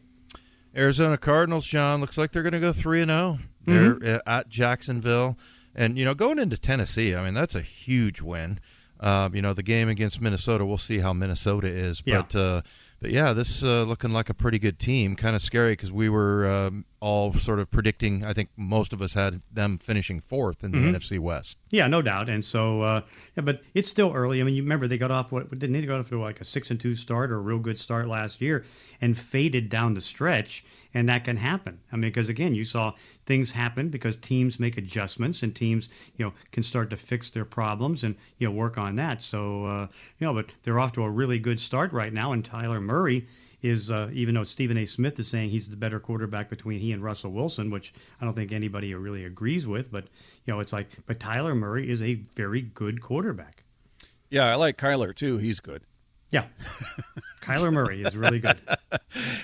Arizona 0.77 1.17
Cardinals, 1.17 1.67
John, 1.67 2.01
looks 2.01 2.19
like 2.19 2.33
they're 2.33 2.43
going 2.43 2.53
to 2.53 2.61
go 2.61 2.73
three 2.73 3.01
and 3.01 3.11
zero. 3.11 3.39
Oh. 3.41 3.45
They're 3.65 3.95
mm-hmm. 3.95 4.29
at 4.29 4.49
Jacksonville, 4.49 5.37
and 5.75 5.99
you 5.99 6.05
know 6.05 6.15
going 6.15 6.39
into 6.39 6.57
Tennessee. 6.57 7.15
I 7.15 7.25
mean 7.25 7.35
that's 7.35 7.55
a 7.55 7.63
huge 7.63 8.21
win. 8.21 8.61
Uh, 8.99 9.29
you 9.33 9.43
know 9.43 9.55
the 9.55 9.63
game 9.63 9.89
against 9.89 10.21
Minnesota. 10.21 10.65
We'll 10.65 10.79
see 10.79 10.99
how 10.99 11.13
Minnesota 11.13 11.69
is, 11.69 12.01
but. 12.01 12.35
Yeah. 12.35 12.41
Uh, 12.41 12.63
but 13.01 13.11
yeah, 13.11 13.33
this 13.33 13.63
uh, 13.63 13.83
looking 13.83 14.11
like 14.11 14.29
a 14.29 14.35
pretty 14.35 14.59
good 14.59 14.79
team. 14.79 15.15
Kind 15.15 15.37
of 15.37 15.43
scary 15.43 15.73
because 15.73 15.93
we 15.93 16.09
were 16.09 16.51
um, 16.51 16.85
all 17.01 17.33
sort 17.35 17.61
of 17.61 17.71
predicting. 17.71 18.25
I 18.25 18.33
think 18.33 18.49
most 18.57 18.93
of 18.93 19.01
us 19.01 19.15
had 19.15 19.41
them 19.53 19.79
finishing 19.79 20.21
fourth 20.21 20.65
in 20.65 20.73
the 20.73 20.79
mm-hmm. 20.79 20.97
NFC 20.97 21.19
West. 21.19 21.57
Yeah, 21.71 21.87
no 21.87 22.03
doubt. 22.03 22.29
And 22.29 22.45
so, 22.45 22.81
uh, 22.81 23.03
yeah, 23.37 23.43
but 23.43 23.63
it's 23.75 23.89
still 23.89 24.13
early. 24.15 24.41
I 24.41 24.45
mean, 24.45 24.55
you 24.55 24.63
remember 24.63 24.89
they 24.89 24.99
got 24.99 25.11
off 25.11 25.31
what 25.31 25.51
didn't 25.51 25.73
they 25.73 25.87
go 25.87 25.99
off 25.99 26.09
to 26.09 26.21
like 26.21 26.41
a 26.41 26.45
six 26.45 26.71
and 26.71 26.81
two 26.81 26.95
start 26.95 27.31
or 27.31 27.37
a 27.37 27.41
real 27.41 27.59
good 27.59 27.79
start 27.79 28.09
last 28.09 28.41
year, 28.41 28.65
and 29.01 29.17
faded 29.17 29.69
down 29.69 29.95
the 29.95 30.01
stretch 30.01 30.65
and 30.95 31.09
that 31.09 31.25
can 31.25 31.37
happen. 31.37 31.79
I 31.93 31.97
mean, 31.97 32.11
because 32.11 32.29
again, 32.29 32.55
you 32.55 32.65
saw 32.65 32.95
things 33.27 33.51
happen 33.51 33.89
because 33.89 34.17
teams 34.17 34.59
make 34.59 34.79
adjustments 34.79 35.43
and 35.43 35.55
teams, 35.55 35.89
you 36.17 36.25
know, 36.25 36.33
can 36.53 36.63
start 36.63 36.91
to 36.91 36.97
fix 36.97 37.31
their 37.31 37.45
problems 37.45 38.05
and 38.05 38.17
you 38.39 38.49
know 38.49 38.53
work 38.53 38.79
on 38.79 38.97
that. 38.97 39.23
So, 39.23 39.65
uh, 39.65 39.87
you 40.19 40.27
know, 40.27 40.35
but 40.35 40.47
they're 40.63 40.79
off 40.79 40.93
to 40.95 41.03
a 41.03 41.11
really 41.11 41.39
good 41.39 41.61
start 41.61 41.93
right 41.93 42.13
now, 42.13 42.33
and 42.33 42.45
Kyler 42.45 42.83
Murray 42.83 43.27
is 43.63 43.91
uh, 43.91 44.09
even 44.13 44.35
though 44.35 44.45
Stephen 44.45 44.77
A. 44.79 44.87
Smith 44.87 45.19
is 45.19 45.29
saying 45.29 45.51
he's 45.51 45.69
the 45.69 45.77
better 45.77 45.99
quarterback 45.99 46.49
between 46.49 46.81
he 46.81 46.93
and 46.93 47.03
Russell 47.03 47.33
Wilson, 47.33 47.71
which 47.71 47.93
I 48.21 48.25
don't 48.25 48.35
think 48.35 48.53
anybody 48.53 48.95
really 48.95 49.25
agrees 49.25 49.67
with, 49.67 49.91
but 49.91 50.05
you 50.45 50.55
know, 50.55 50.61
it's 50.61 50.73
like, 50.73 50.89
but 51.07 51.19
Kyler 51.19 51.57
Murray 51.57 51.91
is 51.91 52.03
a 52.03 52.15
very 52.15 52.63
good 52.63 53.03
quarterback. 53.03 53.65
Yeah, 54.31 54.47
I 54.47 54.55
like 54.55 54.77
Kyler 54.77 55.15
too. 55.15 55.39
He's 55.39 55.61
good. 55.61 55.83
Yeah, 56.31 56.45
Kyler 57.43 57.73
Murray 57.73 58.03
is 58.03 58.17
really 58.17 58.39
good. 58.39 58.59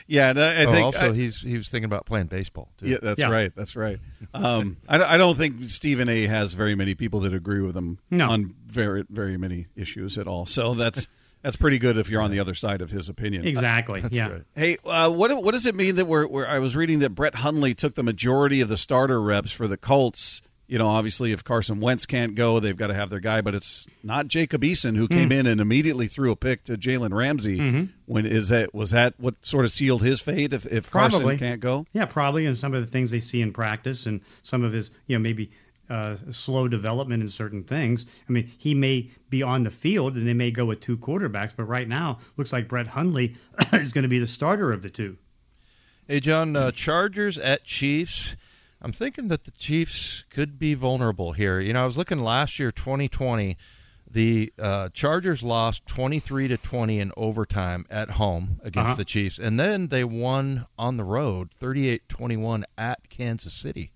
yeah, 0.06 0.30
and 0.30 0.40
I, 0.40 0.62
I 0.62 0.64
oh, 0.64 0.72
think 0.72 0.84
also 0.84 1.10
I, 1.10 1.14
he's 1.14 1.40
he 1.40 1.56
was 1.56 1.68
thinking 1.68 1.86
about 1.86 2.06
playing 2.06 2.26
baseball 2.26 2.68
too. 2.78 2.88
Yeah, 2.88 2.98
that's 3.02 3.20
yeah. 3.20 3.30
right. 3.30 3.52
That's 3.54 3.74
right. 3.74 3.98
Um, 4.34 4.76
I, 4.88 5.14
I, 5.14 5.16
don't 5.16 5.36
think 5.36 5.68
Stephen 5.68 6.08
A. 6.08 6.26
has 6.26 6.52
very 6.52 6.74
many 6.74 6.94
people 6.94 7.20
that 7.20 7.32
agree 7.32 7.60
with 7.60 7.76
him 7.76 7.98
no. 8.10 8.28
on 8.30 8.54
very 8.66 9.04
very 9.08 9.36
many 9.36 9.66
issues 9.76 10.18
at 10.18 10.26
all. 10.26 10.46
So 10.46 10.74
that's. 10.74 11.06
That's 11.42 11.56
pretty 11.56 11.78
good 11.78 11.98
if 11.98 12.08
you're 12.08 12.22
on 12.22 12.30
the 12.30 12.40
other 12.40 12.54
side 12.54 12.80
of 12.80 12.90
his 12.90 13.10
opinion. 13.10 13.46
Exactly. 13.46 14.02
yeah. 14.10 14.28
Right. 14.28 14.42
Hey, 14.54 14.76
uh, 14.82 15.10
what 15.10 15.44
what 15.44 15.52
does 15.52 15.66
it 15.66 15.74
mean 15.74 15.96
that 15.96 16.06
we're, 16.06 16.26
we're? 16.26 16.46
I 16.46 16.58
was 16.58 16.74
reading 16.74 17.00
that 17.00 17.10
Brett 17.10 17.34
Hundley 17.34 17.74
took 17.74 17.96
the 17.96 18.02
majority 18.02 18.62
of 18.62 18.70
the 18.70 18.78
starter 18.78 19.20
reps 19.20 19.52
for 19.52 19.68
the 19.68 19.76
Colts 19.76 20.40
you 20.66 20.78
know, 20.78 20.86
obviously, 20.86 21.32
if 21.32 21.44
Carson 21.44 21.80
Wentz 21.80 22.06
can't 22.06 22.34
go, 22.34 22.58
they've 22.58 22.76
got 22.76 22.86
to 22.86 22.94
have 22.94 23.10
their 23.10 23.20
guy. 23.20 23.40
But 23.40 23.54
it's 23.54 23.86
not 24.02 24.28
Jacob 24.28 24.62
Eason 24.62 24.96
who 24.96 25.06
came 25.08 25.30
mm. 25.30 25.40
in 25.40 25.46
and 25.46 25.60
immediately 25.60 26.08
threw 26.08 26.30
a 26.30 26.36
pick 26.36 26.64
to 26.64 26.76
Jalen 26.76 27.12
Ramsey. 27.12 27.58
Mm-hmm. 27.58 27.84
When 28.06 28.24
is 28.26 28.48
that? 28.48 28.74
Was 28.74 28.90
that 28.92 29.14
what 29.18 29.34
sort 29.44 29.64
of 29.64 29.72
sealed 29.72 30.02
his 30.02 30.20
fate? 30.20 30.52
If 30.52 30.64
if 30.66 30.90
probably. 30.90 31.20
Carson 31.20 31.38
can't 31.38 31.60
go, 31.60 31.86
yeah, 31.92 32.06
probably. 32.06 32.46
And 32.46 32.58
some 32.58 32.72
of 32.74 32.84
the 32.84 32.90
things 32.90 33.10
they 33.10 33.20
see 33.20 33.42
in 33.42 33.52
practice, 33.52 34.06
and 34.06 34.20
some 34.42 34.64
of 34.64 34.72
his, 34.72 34.90
you 35.06 35.16
know, 35.16 35.22
maybe 35.22 35.50
uh, 35.90 36.16
slow 36.30 36.66
development 36.66 37.22
in 37.22 37.28
certain 37.28 37.62
things. 37.64 38.06
I 38.28 38.32
mean, 38.32 38.50
he 38.58 38.74
may 38.74 39.10
be 39.28 39.42
on 39.42 39.64
the 39.64 39.70
field, 39.70 40.16
and 40.16 40.26
they 40.26 40.34
may 40.34 40.50
go 40.50 40.64
with 40.64 40.80
two 40.80 40.96
quarterbacks. 40.96 41.52
But 41.56 41.64
right 41.64 41.88
now, 41.88 42.20
looks 42.36 42.52
like 42.52 42.68
Brett 42.68 42.86
Hundley 42.86 43.36
is 43.72 43.92
going 43.92 44.04
to 44.04 44.08
be 44.08 44.18
the 44.18 44.26
starter 44.26 44.72
of 44.72 44.82
the 44.82 44.90
two. 44.90 45.18
Hey, 46.08 46.20
John, 46.20 46.56
uh, 46.56 46.70
Chargers 46.70 47.38
at 47.38 47.64
Chiefs. 47.64 48.36
I'm 48.84 48.92
thinking 48.92 49.28
that 49.28 49.44
the 49.44 49.50
Chiefs 49.52 50.24
could 50.28 50.58
be 50.58 50.74
vulnerable 50.74 51.32
here. 51.32 51.58
You 51.58 51.72
know, 51.72 51.84
I 51.84 51.86
was 51.86 51.96
looking 51.96 52.18
last 52.18 52.58
year, 52.58 52.70
2020. 52.70 53.56
The 54.10 54.52
uh, 54.58 54.90
Chargers 54.92 55.42
lost 55.42 55.86
23 55.86 56.48
to 56.48 56.58
20 56.58 57.00
in 57.00 57.10
overtime 57.16 57.86
at 57.88 58.10
home 58.10 58.60
against 58.62 58.88
uh-huh. 58.88 58.94
the 58.96 59.04
Chiefs, 59.06 59.38
and 59.38 59.58
then 59.58 59.88
they 59.88 60.04
won 60.04 60.66
on 60.78 60.98
the 60.98 61.02
road 61.02 61.48
38-21 61.62 62.64
at 62.76 63.08
Kansas 63.08 63.54
City. 63.54 63.90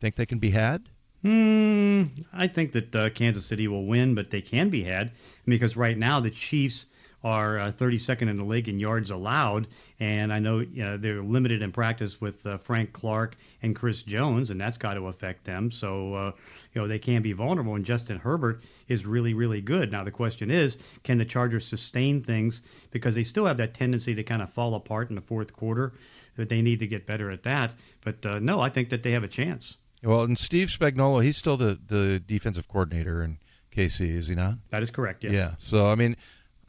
Think 0.00 0.16
they 0.16 0.26
can 0.26 0.40
be 0.40 0.50
had? 0.50 0.88
Hmm, 1.22 2.06
I 2.32 2.48
think 2.48 2.72
that 2.72 2.96
uh, 2.96 3.10
Kansas 3.10 3.46
City 3.46 3.68
will 3.68 3.86
win, 3.86 4.16
but 4.16 4.30
they 4.30 4.42
can 4.42 4.70
be 4.70 4.82
had 4.82 5.12
because 5.46 5.76
right 5.76 5.96
now 5.96 6.18
the 6.18 6.30
Chiefs 6.30 6.86
are 7.24 7.58
uh, 7.58 7.72
32nd 7.72 8.28
in 8.28 8.36
the 8.36 8.44
league 8.44 8.68
in 8.68 8.78
yards 8.78 9.10
allowed, 9.10 9.68
and 10.00 10.32
I 10.32 10.38
know 10.38 10.60
you 10.60 10.84
know, 10.84 10.96
they're 10.96 11.22
limited 11.22 11.62
in 11.62 11.72
practice 11.72 12.20
with 12.20 12.44
uh, 12.46 12.58
Frank 12.58 12.92
Clark 12.92 13.36
and 13.62 13.76
Chris 13.76 14.02
Jones, 14.02 14.50
and 14.50 14.60
that's 14.60 14.78
got 14.78 14.94
to 14.94 15.06
affect 15.06 15.44
them. 15.44 15.70
So 15.70 16.14
uh, 16.14 16.32
you 16.74 16.80
know 16.80 16.88
they 16.88 16.98
can 16.98 17.22
be 17.22 17.32
vulnerable, 17.32 17.74
and 17.74 17.84
Justin 17.84 18.18
Herbert 18.18 18.62
is 18.88 19.06
really 19.06 19.34
really 19.34 19.60
good. 19.60 19.92
Now 19.92 20.04
the 20.04 20.10
question 20.10 20.50
is, 20.50 20.78
can 21.04 21.18
the 21.18 21.24
Chargers 21.24 21.66
sustain 21.66 22.22
things 22.22 22.62
because 22.90 23.14
they 23.14 23.24
still 23.24 23.46
have 23.46 23.58
that 23.58 23.74
tendency 23.74 24.14
to 24.14 24.22
kind 24.22 24.42
of 24.42 24.52
fall 24.52 24.74
apart 24.74 25.10
in 25.10 25.16
the 25.16 25.22
fourth 25.22 25.52
quarter. 25.52 25.92
That 26.36 26.48
they 26.48 26.62
need 26.62 26.78
to 26.78 26.86
get 26.86 27.06
better 27.06 27.30
at 27.30 27.42
that. 27.42 27.74
But 28.02 28.24
uh, 28.24 28.38
no, 28.38 28.58
I 28.58 28.70
think 28.70 28.88
that 28.88 29.02
they 29.02 29.10
have 29.10 29.22
a 29.22 29.28
chance. 29.28 29.76
Well, 30.02 30.22
and 30.22 30.38
Steve 30.38 30.68
Spagnuolo, 30.68 31.22
he's 31.22 31.36
still 31.36 31.56
the 31.56 31.78
the 31.86 32.18
defensive 32.18 32.68
coordinator 32.68 33.22
in 33.22 33.38
KC, 33.74 34.16
is 34.16 34.28
he 34.28 34.34
not? 34.34 34.54
That 34.70 34.82
is 34.82 34.90
correct. 34.90 35.24
Yes. 35.24 35.32
Yeah. 35.32 35.52
So 35.58 35.90
I 35.90 35.94
mean, 35.94 36.16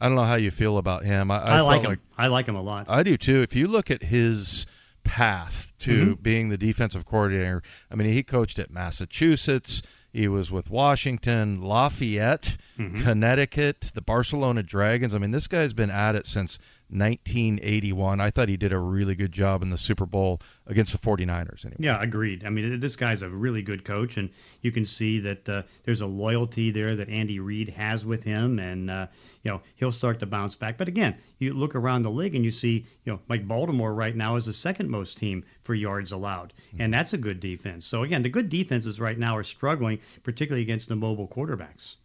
I 0.04 0.08
don't 0.08 0.16
know 0.16 0.24
how 0.24 0.34
you 0.34 0.50
feel 0.50 0.76
about 0.76 1.06
him. 1.06 1.30
I, 1.30 1.38
I, 1.38 1.56
I 1.56 1.60
like 1.62 1.80
him. 1.80 1.88
Like, 1.88 1.98
I 2.18 2.26
like 2.26 2.46
him 2.46 2.56
a 2.56 2.60
lot. 2.60 2.84
I 2.90 3.02
do 3.02 3.16
too. 3.16 3.40
If 3.40 3.56
you 3.56 3.66
look 3.66 3.90
at 3.90 4.02
his 4.02 4.66
path 5.02 5.72
to 5.78 5.90
mm-hmm. 6.08 6.22
being 6.22 6.50
the 6.50 6.58
defensive 6.58 7.06
coordinator, 7.06 7.62
I 7.90 7.94
mean, 7.94 8.12
he 8.12 8.22
coached 8.22 8.58
at 8.58 8.70
Massachusetts. 8.70 9.80
He 10.12 10.28
was 10.28 10.50
with 10.50 10.68
Washington, 10.68 11.62
Lafayette, 11.62 12.58
mm-hmm. 12.78 13.02
Connecticut, 13.02 13.92
the 13.94 14.02
Barcelona 14.02 14.62
Dragons. 14.62 15.14
I 15.14 15.18
mean, 15.18 15.30
this 15.30 15.46
guy's 15.48 15.72
been 15.72 15.90
at 15.90 16.14
it 16.14 16.26
since 16.26 16.58
1981. 16.94 18.20
I 18.20 18.30
thought 18.30 18.48
he 18.48 18.56
did 18.56 18.72
a 18.72 18.78
really 18.78 19.14
good 19.14 19.32
job 19.32 19.62
in 19.62 19.70
the 19.70 19.76
Super 19.76 20.06
Bowl 20.06 20.40
against 20.66 20.92
the 20.92 20.98
49ers. 20.98 21.64
Anyway. 21.64 21.76
Yeah, 21.80 22.00
agreed. 22.00 22.44
I 22.44 22.50
mean, 22.50 22.78
this 22.80 22.96
guy's 22.96 23.22
a 23.22 23.28
really 23.28 23.62
good 23.62 23.84
coach, 23.84 24.16
and 24.16 24.30
you 24.62 24.70
can 24.70 24.86
see 24.86 25.18
that 25.20 25.48
uh, 25.48 25.62
there's 25.84 26.00
a 26.00 26.06
loyalty 26.06 26.70
there 26.70 26.96
that 26.96 27.08
Andy 27.08 27.40
Reid 27.40 27.68
has 27.70 28.04
with 28.04 28.22
him, 28.22 28.58
and 28.58 28.90
uh, 28.90 29.06
you 29.42 29.50
know 29.50 29.60
he'll 29.76 29.92
start 29.92 30.20
to 30.20 30.26
bounce 30.26 30.54
back. 30.54 30.78
But 30.78 30.88
again, 30.88 31.16
you 31.38 31.52
look 31.52 31.74
around 31.74 32.02
the 32.02 32.10
league 32.10 32.34
and 32.34 32.44
you 32.44 32.50
see, 32.50 32.86
you 33.04 33.12
know, 33.12 33.20
like 33.28 33.46
Baltimore 33.46 33.92
right 33.92 34.14
now 34.14 34.36
is 34.36 34.46
the 34.46 34.52
second 34.52 34.88
most 34.88 35.18
team 35.18 35.44
for 35.64 35.74
yards 35.74 36.12
allowed, 36.12 36.52
mm-hmm. 36.68 36.82
and 36.82 36.94
that's 36.94 37.12
a 37.12 37.18
good 37.18 37.40
defense. 37.40 37.86
So 37.86 38.04
again, 38.04 38.22
the 38.22 38.28
good 38.28 38.48
defenses 38.48 39.00
right 39.00 39.18
now 39.18 39.36
are 39.36 39.44
struggling, 39.44 39.98
particularly 40.22 40.62
against 40.62 40.88
the 40.88 40.96
mobile 40.96 41.28
quarterbacks. 41.28 41.96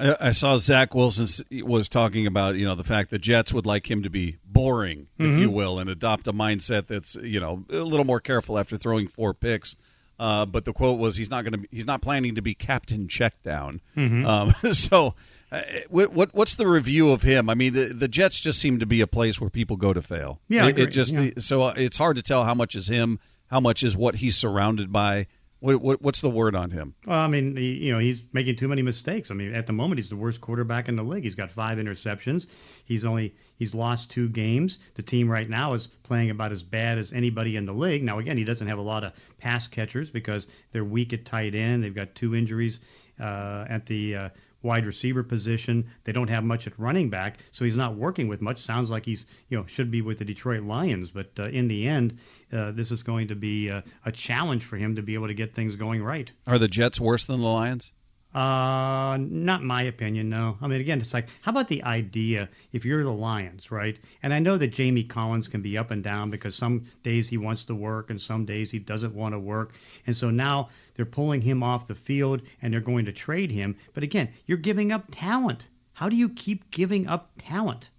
I, 0.00 0.32
saw 0.32 0.56
Zach 0.56 0.94
Wilson 0.94 1.26
was 1.64 1.88
talking 1.88 2.26
about 2.26 2.56
you 2.56 2.64
know 2.64 2.74
the 2.74 2.84
fact 2.84 3.10
that 3.10 3.20
Jets 3.20 3.52
would 3.52 3.66
like 3.66 3.90
him 3.90 4.02
to 4.02 4.10
be 4.10 4.38
boring, 4.44 5.08
if 5.18 5.26
mm-hmm. 5.26 5.38
you 5.40 5.50
will, 5.50 5.78
and 5.78 5.90
adopt 5.90 6.26
a 6.26 6.32
mindset 6.32 6.86
that's 6.86 7.16
you 7.16 7.40
know 7.40 7.64
a 7.70 7.76
little 7.76 8.06
more 8.06 8.20
careful 8.20 8.58
after 8.58 8.76
throwing 8.76 9.08
four 9.08 9.34
picks. 9.34 9.76
Uh, 10.18 10.44
but 10.44 10.66
the 10.66 10.72
quote 10.74 10.98
was 10.98 11.16
he's 11.16 11.30
not 11.30 11.44
going 11.44 11.62
to 11.62 11.68
he's 11.70 11.86
not 11.86 12.02
planning 12.02 12.34
to 12.34 12.42
be 12.42 12.54
captain 12.54 13.08
checkdown. 13.08 13.80
Mm-hmm. 13.96 14.26
Um, 14.26 14.54
so, 14.74 15.14
uh, 15.50 15.62
what, 15.88 16.12
what 16.12 16.34
what's 16.34 16.54
the 16.56 16.66
review 16.66 17.10
of 17.10 17.22
him? 17.22 17.48
I 17.48 17.54
mean, 17.54 17.72
the, 17.72 17.86
the 17.86 18.08
Jets 18.08 18.38
just 18.38 18.60
seem 18.60 18.78
to 18.80 18.86
be 18.86 19.00
a 19.00 19.06
place 19.06 19.40
where 19.40 19.48
people 19.48 19.76
go 19.76 19.94
to 19.94 20.02
fail. 20.02 20.40
Yeah, 20.48 20.66
it, 20.66 20.78
it 20.78 20.86
just 20.88 21.14
yeah. 21.14 21.30
so 21.38 21.62
uh, 21.62 21.74
it's 21.76 21.96
hard 21.96 22.16
to 22.16 22.22
tell 22.22 22.44
how 22.44 22.54
much 22.54 22.74
is 22.74 22.88
him, 22.88 23.18
how 23.46 23.60
much 23.60 23.82
is 23.82 23.96
what 23.96 24.16
he's 24.16 24.36
surrounded 24.36 24.92
by. 24.92 25.26
What, 25.60 25.82
what, 25.82 26.02
what's 26.02 26.22
the 26.22 26.30
word 26.30 26.54
on 26.54 26.70
him? 26.70 26.94
Well, 27.06 27.18
I 27.18 27.28
mean, 27.28 27.54
he, 27.54 27.74
you 27.74 27.92
know, 27.92 27.98
he's 27.98 28.22
making 28.32 28.56
too 28.56 28.66
many 28.66 28.80
mistakes. 28.80 29.30
I 29.30 29.34
mean, 29.34 29.54
at 29.54 29.66
the 29.66 29.74
moment, 29.74 29.98
he's 29.98 30.08
the 30.08 30.16
worst 30.16 30.40
quarterback 30.40 30.88
in 30.88 30.96
the 30.96 31.02
league. 31.02 31.24
He's 31.24 31.34
got 31.34 31.50
five 31.50 31.76
interceptions. 31.76 32.46
He's 32.86 33.04
only 33.04 33.34
he's 33.56 33.74
lost 33.74 34.10
two 34.10 34.28
games. 34.30 34.78
The 34.94 35.02
team 35.02 35.28
right 35.28 35.48
now 35.48 35.74
is 35.74 35.86
playing 36.02 36.30
about 36.30 36.50
as 36.50 36.62
bad 36.62 36.96
as 36.96 37.12
anybody 37.12 37.56
in 37.56 37.66
the 37.66 37.74
league. 37.74 38.02
Now, 38.02 38.18
again, 38.18 38.38
he 38.38 38.44
doesn't 38.44 38.66
have 38.66 38.78
a 38.78 38.82
lot 38.82 39.04
of 39.04 39.12
pass 39.38 39.68
catchers 39.68 40.10
because 40.10 40.48
they're 40.72 40.84
weak 40.84 41.12
at 41.12 41.26
tight 41.26 41.54
end. 41.54 41.84
They've 41.84 41.94
got 41.94 42.14
two 42.14 42.34
injuries 42.34 42.80
uh, 43.20 43.66
at 43.68 43.84
the 43.84 44.16
uh, 44.16 44.28
wide 44.62 44.86
receiver 44.86 45.22
position. 45.22 45.90
They 46.04 46.12
don't 46.12 46.28
have 46.28 46.44
much 46.44 46.66
at 46.66 46.78
running 46.78 47.10
back, 47.10 47.38
so 47.50 47.64
he's 47.64 47.76
not 47.76 47.96
working 47.96 48.28
with 48.28 48.40
much. 48.40 48.58
Sounds 48.58 48.90
like 48.90 49.04
he's 49.04 49.26
you 49.48 49.58
know 49.58 49.66
should 49.66 49.90
be 49.90 50.02
with 50.02 50.18
the 50.18 50.24
Detroit 50.24 50.62
Lions, 50.62 51.10
but 51.10 51.30
uh, 51.38 51.44
in 51.44 51.68
the 51.68 51.88
end, 51.88 52.18
uh, 52.52 52.72
this 52.72 52.90
is 52.90 53.02
going 53.02 53.28
to 53.28 53.34
be 53.34 53.68
a, 53.68 53.82
a 54.04 54.12
challenge 54.12 54.64
for 54.64 54.76
him 54.76 54.96
to 54.96 55.02
be 55.02 55.14
able 55.14 55.28
to 55.28 55.34
get 55.34 55.54
things 55.54 55.76
going 55.76 56.02
right. 56.02 56.30
Are 56.46 56.58
the 56.58 56.68
Jets 56.68 57.00
worse 57.00 57.24
than 57.24 57.40
the 57.40 57.46
Lions? 57.46 57.92
Uh, 58.32 59.16
not 59.20 59.62
my 59.64 59.82
opinion, 59.82 60.28
no. 60.28 60.56
I 60.60 60.68
mean, 60.68 60.80
again, 60.80 61.00
it's 61.00 61.12
like, 61.12 61.26
how 61.40 61.50
about 61.50 61.66
the 61.66 61.82
idea 61.82 62.48
if 62.72 62.84
you're 62.84 63.02
the 63.02 63.12
Lions, 63.12 63.72
right? 63.72 63.98
And 64.22 64.32
I 64.32 64.38
know 64.38 64.56
that 64.56 64.68
Jamie 64.68 65.02
Collins 65.02 65.48
can 65.48 65.62
be 65.62 65.76
up 65.76 65.90
and 65.90 66.02
down 66.02 66.30
because 66.30 66.54
some 66.54 66.84
days 67.02 67.28
he 67.28 67.38
wants 67.38 67.64
to 67.64 67.74
work 67.74 68.08
and 68.10 68.20
some 68.20 68.44
days 68.44 68.70
he 68.70 68.78
doesn't 68.78 69.14
want 69.14 69.34
to 69.34 69.38
work. 69.40 69.72
And 70.06 70.16
so 70.16 70.30
now 70.30 70.68
they're 70.94 71.04
pulling 71.06 71.40
him 71.40 71.62
off 71.64 71.88
the 71.88 71.94
field 71.96 72.42
and 72.62 72.72
they're 72.72 72.80
going 72.80 73.04
to 73.06 73.12
trade 73.12 73.50
him. 73.50 73.74
But 73.94 74.04
again, 74.04 74.28
you're 74.46 74.58
giving 74.58 74.92
up 74.92 75.06
talent. 75.10 75.66
How 75.94 76.08
do 76.08 76.14
you 76.14 76.28
keep 76.28 76.70
giving 76.70 77.08
up 77.08 77.32
talent? 77.38 77.90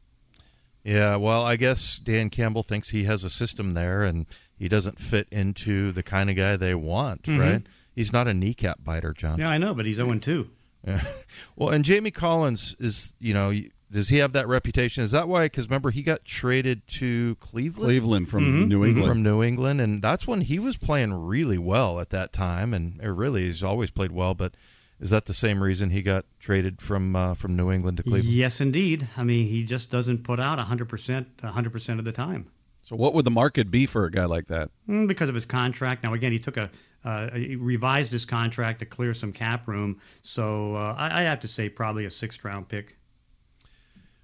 Yeah, 0.83 1.17
well, 1.17 1.43
I 1.43 1.57
guess 1.57 1.97
Dan 1.97 2.29
Campbell 2.29 2.63
thinks 2.63 2.89
he 2.89 3.03
has 3.03 3.23
a 3.23 3.29
system 3.29 3.73
there 3.73 4.03
and 4.03 4.25
he 4.57 4.67
doesn't 4.67 4.97
fit 4.97 5.27
into 5.29 5.91
the 5.91 6.03
kind 6.03 6.29
of 6.29 6.35
guy 6.37 6.55
they 6.55 6.73
want, 6.73 7.23
Mhm. 7.23 7.39
right? 7.39 7.63
He's 7.95 8.13
not 8.13 8.27
a 8.27 8.33
kneecap 8.33 8.83
biter, 8.83 9.13
John. 9.13 9.39
Yeah, 9.39 9.49
I 9.49 9.57
know, 9.57 9.73
but 9.73 9.85
he's 9.85 9.97
0 9.97 10.17
2. 10.19 10.49
Yeah. 10.87 11.03
Well, 11.55 11.69
and 11.69 11.85
Jamie 11.85 12.11
Collins 12.11 12.75
is, 12.79 13.13
you 13.19 13.33
know, 13.33 13.53
does 13.91 14.09
he 14.09 14.17
have 14.17 14.33
that 14.33 14.47
reputation? 14.47 15.03
Is 15.03 15.11
that 15.11 15.27
why? 15.27 15.45
Because 15.45 15.67
remember, 15.67 15.91
he 15.91 16.01
got 16.01 16.23
traded 16.25 16.87
to 16.99 17.35
Cleveland. 17.39 17.85
Cleveland 17.87 18.29
from 18.29 18.45
Mhm. 18.45 18.67
New 18.67 18.85
England. 18.85 19.07
From 19.07 19.21
New 19.23 19.43
England, 19.43 19.79
and 19.81 20.01
that's 20.01 20.25
when 20.25 20.41
he 20.41 20.59
was 20.59 20.77
playing 20.77 21.13
really 21.13 21.57
well 21.57 21.99
at 21.99 22.09
that 22.09 22.31
time, 22.33 22.73
and 22.73 22.99
uh, 23.03 23.09
really 23.09 23.43
he's 23.43 23.63
always 23.63 23.91
played 23.91 24.11
well. 24.11 24.33
But 24.33 24.55
is 24.99 25.09
that 25.11 25.25
the 25.25 25.33
same 25.33 25.61
reason 25.61 25.89
he 25.91 26.01
got 26.01 26.25
traded 26.39 26.81
from 26.81 27.15
uh, 27.15 27.33
from 27.35 27.55
New 27.55 27.69
England 27.71 27.97
to 27.97 28.03
Cleveland? 28.03 28.33
Yes, 28.33 28.59
indeed. 28.61 29.07
I 29.17 29.23
mean, 29.23 29.47
he 29.47 29.63
just 29.63 29.89
doesn't 29.91 30.23
put 30.23 30.39
out 30.39 30.57
100% 30.57 31.25
100% 31.43 31.99
of 31.99 32.05
the 32.05 32.11
time. 32.13 32.47
so 32.81 32.95
what 32.95 33.13
would 33.13 33.25
the 33.25 33.31
market 33.31 33.69
be 33.69 33.85
for 33.85 34.05
a 34.05 34.11
guy 34.11 34.25
like 34.25 34.47
that? 34.47 34.69
Mm, 34.89 35.07
because 35.07 35.29
of 35.29 35.35
his 35.35 35.45
contract. 35.45 36.03
Now, 36.03 36.13
again, 36.13 36.31
he 36.31 36.39
took 36.39 36.57
a 36.57 36.71
uh, 37.03 37.29
he 37.31 37.55
revised 37.55 38.11
his 38.11 38.25
contract 38.25 38.79
to 38.79 38.85
clear 38.85 39.13
some 39.13 39.31
cap 39.33 39.67
room. 39.67 39.99
So 40.23 40.75
uh, 40.75 40.95
I, 40.97 41.21
I 41.21 41.23
have 41.23 41.39
to 41.41 41.47
say 41.47 41.69
probably 41.69 42.05
a 42.05 42.11
sixth 42.11 42.43
round 42.43 42.67
pick. 42.67 42.97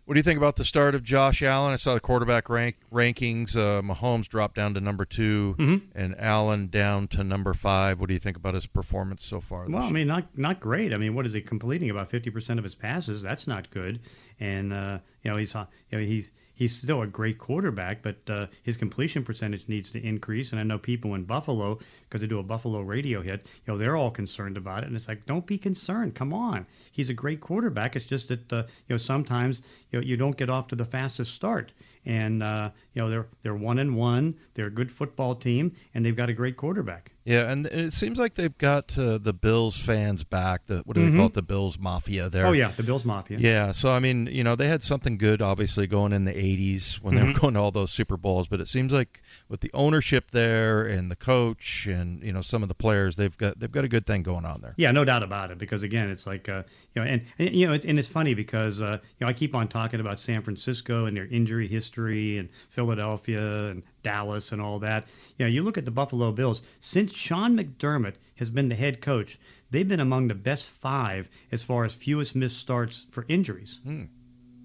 What 0.05 0.13
do 0.13 0.19
you 0.19 0.23
think 0.23 0.37
about 0.37 0.55
the 0.55 0.63
start 0.63 0.95
of 0.95 1.03
Josh 1.03 1.43
Allen? 1.43 1.73
I 1.73 1.75
saw 1.75 1.93
the 1.93 1.99
quarterback 1.99 2.47
rank 2.49 2.77
rankings. 2.93 3.57
Uh, 3.57 3.81
Mahomes 3.81 4.29
dropped 4.29 4.55
down 4.55 4.73
to 4.75 4.79
number 4.79 5.03
2 5.03 5.55
Mhm. 5.59 5.81
and 5.93 6.15
Allen 6.17 6.67
down 6.67 7.09
to 7.09 7.25
number 7.25 7.53
five. 7.53 7.99
What 7.99 8.07
do 8.07 8.13
you 8.13 8.19
think 8.21 8.37
about 8.37 8.53
his 8.53 8.67
performance 8.67 9.25
so 9.25 9.41
far? 9.41 9.65
Well, 9.67 9.83
I 9.83 9.89
mean, 9.89 10.07
not 10.07 10.37
not 10.37 10.61
great. 10.61 10.93
I 10.93 10.97
mean, 10.97 11.13
what 11.13 11.25
is 11.27 11.33
he 11.33 11.41
completing? 11.41 11.89
About 11.89 12.09
50% 12.09 12.57
of 12.57 12.63
his 12.63 12.73
passes. 12.73 13.21
That's 13.21 13.47
not 13.47 13.69
good. 13.69 13.99
And 14.39 14.71
uh, 14.71 14.99
you 15.23 15.31
know, 15.31 15.35
he's 15.35 15.53
you 15.53 15.65
know 15.91 15.99
he's 16.05 16.31
he's 16.57 16.75
still 16.75 17.03
a 17.03 17.07
great 17.07 17.37
quarterback, 17.37 18.01
but 18.01 18.17
uh, 18.29 18.47
his 18.63 18.75
completion 18.75 19.23
percentage 19.23 19.67
needs 19.67 19.91
to 19.91 20.03
increase. 20.03 20.51
And 20.51 20.59
I 20.59 20.63
know 20.63 20.77
people 20.77 21.13
in 21.15 21.23
Buffalo, 21.23 21.79
because 22.01 22.21
they 22.21 22.27
do 22.27 22.39
a 22.39 22.43
Buffalo 22.43 22.81
radio 22.81 23.21
hit, 23.21 23.45
you 23.45 23.73
know, 23.73 23.77
they're 23.77 23.95
all 23.95 24.11
concerned 24.11 24.57
about 24.57 24.83
it. 24.83 24.87
And 24.87 24.95
it's 24.95 25.07
like, 25.07 25.25
don't 25.25 25.45
be 25.45 25.57
concerned. 25.57 26.15
Come 26.15 26.33
on, 26.33 26.65
he's 26.91 27.09
a 27.09 27.13
great 27.13 27.39
quarterback. 27.39 27.95
It's 27.95 28.05
just 28.05 28.27
that 28.29 28.51
uh, 28.51 28.63
you 28.87 28.93
know 28.93 28.97
sometimes 28.97 29.61
you 29.91 29.99
know 29.99 30.05
you 30.05 30.17
don't 30.17 30.35
get 30.35 30.49
off 30.49 30.67
to 30.69 30.75
the 30.75 30.85
fastest 30.85 31.33
start. 31.33 31.71
And 32.05 32.41
uh, 32.41 32.71
you 32.93 33.01
know 33.01 33.09
they're 33.09 33.27
they're 33.43 33.55
one 33.55 33.79
and 33.79 33.95
one. 33.95 34.35
They're 34.55 34.67
a 34.67 34.71
good 34.71 34.91
football 34.91 35.35
team, 35.35 35.75
and 35.93 36.05
they've 36.05 36.15
got 36.15 36.29
a 36.29 36.33
great 36.33 36.57
quarterback. 36.57 37.11
Yeah, 37.27 37.51
and 37.51 37.65
it 37.67 37.91
seems 37.93 38.17
like 38.17 38.35
they've 38.35 38.57
got 38.57 38.97
uh, 38.97 39.17
the 39.17 39.33
Bills 39.33 39.75
fans 39.77 40.23
back. 40.23 40.67
The 40.67 40.77
what 40.85 40.95
do 40.95 41.03
they 41.03 41.11
Mhm. 41.11 41.17
call 41.17 41.25
it? 41.27 41.33
The 41.33 41.41
Bills 41.41 41.77
Mafia. 41.77 42.29
There. 42.29 42.45
Oh 42.47 42.53
yeah, 42.53 42.71
the 42.77 42.83
Bills 42.83 43.03
Mafia. 43.03 43.37
Yeah, 43.37 43.73
so 43.73 43.91
I 43.91 43.99
mean, 43.99 44.27
you 44.31 44.45
know, 44.45 44.55
they 44.55 44.69
had 44.69 44.81
something 44.81 45.17
good, 45.17 45.41
obviously, 45.41 45.87
going 45.87 46.13
in 46.13 46.23
the 46.23 46.31
'80s 46.31 47.01
when 47.01 47.15
they 47.15 47.23
were 47.23 47.33
Mhm. 47.33 47.41
going 47.41 47.53
to 47.55 47.59
all 47.59 47.71
those 47.71 47.91
Super 47.91 48.15
Bowls. 48.15 48.47
But 48.47 48.61
it 48.61 48.69
seems 48.69 48.93
like 48.93 49.21
with 49.49 49.59
the 49.59 49.69
ownership 49.73 50.31
there 50.31 50.85
and 50.85 51.11
the 51.11 51.17
coach 51.17 51.85
and 51.85 52.23
you 52.23 52.31
know 52.31 52.41
some 52.41 52.63
of 52.63 52.69
the 52.69 52.75
players, 52.75 53.17
they've 53.17 53.37
got 53.37 53.59
they've 53.59 53.71
got 53.73 53.83
a 53.83 53.89
good 53.89 54.05
thing 54.05 54.23
going 54.23 54.45
on 54.45 54.61
there. 54.61 54.73
Yeah, 54.77 54.91
no 54.91 55.03
doubt 55.03 55.21
about 55.21 55.51
it. 55.51 55.57
Because 55.57 55.83
again, 55.83 56.09
it's 56.09 56.25
like 56.27 56.47
uh, 56.47 56.63
you 56.95 57.01
know, 57.01 57.07
and, 57.09 57.21
and 57.39 57.53
you 57.53 57.67
know, 57.67 57.73
it, 57.73 57.83
and 57.83 57.99
it's 57.99 58.07
funny 58.07 58.35
because 58.35 58.79
uh, 58.79 58.99
you 59.19 59.25
know 59.25 59.27
I 59.27 59.33
keep 59.33 59.53
on 59.53 59.67
talking 59.67 59.99
about 59.99 60.17
San 60.21 60.41
Francisco 60.43 61.05
and 61.07 61.17
their 61.17 61.27
injury 61.27 61.67
history, 61.67 62.37
and 62.37 62.47
Philadelphia 62.69 63.67
and 63.67 63.83
Dallas 64.07 64.51
and 64.53 64.61
all 64.61 64.79
that. 64.79 65.05
You 65.37 65.45
know, 65.45 65.49
you 65.51 65.63
look 65.63 65.77
at 65.77 65.83
the 65.85 65.91
Buffalo 65.91 66.31
Bills 66.31 66.61
since 66.79 67.13
Sean 67.13 67.57
McDermott 67.57 68.13
has 68.37 68.49
been 68.49 68.69
the 68.69 68.75
head 68.75 69.01
coach. 69.01 69.37
They've 69.71 69.87
been 69.87 69.99
among 69.99 70.29
the 70.29 70.35
best 70.35 70.63
five 70.63 71.27
as 71.51 71.61
far 71.61 71.83
as 71.83 71.93
fewest 71.93 72.33
missed 72.35 72.57
starts 72.57 73.05
for 73.11 73.25
injuries. 73.27 73.79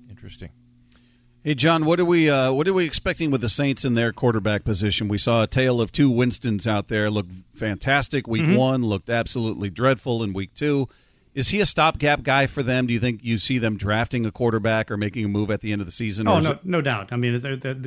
Interesting. 0.09 0.51
Hey 1.43 1.55
John, 1.57 1.85
what 1.87 1.99
are 1.99 2.05
we 2.05 2.31
uh, 2.31 2.53
what 2.53 2.69
are 2.69 2.73
we 2.73 2.85
expecting 2.85 3.33
with 3.33 3.41
the 3.41 3.49
Saints 3.49 3.85
in 3.85 3.95
their 3.95 4.13
quarterback 4.13 4.63
position? 4.65 5.09
We 5.09 5.19
saw 5.19 5.43
a 5.43 5.49
tale 5.49 5.81
of 5.81 5.91
two 5.91 6.09
Winstons 6.09 6.69
out 6.69 6.87
there. 6.87 7.11
Looked 7.11 7.33
fantastic 7.53 8.29
week 8.29 8.43
Mhm. 8.45 8.57
one. 8.57 8.85
Looked 8.85 9.11
absolutely 9.11 9.69
dreadful 9.69 10.23
in 10.23 10.33
week 10.35 10.55
two. 10.55 10.89
Is 11.35 11.49
he 11.49 11.61
a 11.61 11.67
stopgap 11.67 12.23
guy 12.23 12.47
for 12.47 12.63
them? 12.63 12.87
Do 12.87 12.93
you 12.93 13.01
think 13.01 13.25
you 13.25 13.39
see 13.39 13.57
them 13.57 13.79
drafting 13.79 14.27
a 14.27 14.31
quarterback 14.31 14.91
or 14.91 14.99
making 14.99 15.25
a 15.25 15.29
move 15.29 15.51
at 15.51 15.63
the 15.63 15.73
end 15.73 15.81
of 15.81 15.87
the 15.87 15.93
season? 15.93 16.29
Oh 16.29 16.41
no, 16.41 16.51
it- 16.53 16.65
no 16.67 16.83
doubt. 16.83 17.11
I 17.11 17.17
mean, 17.17 17.41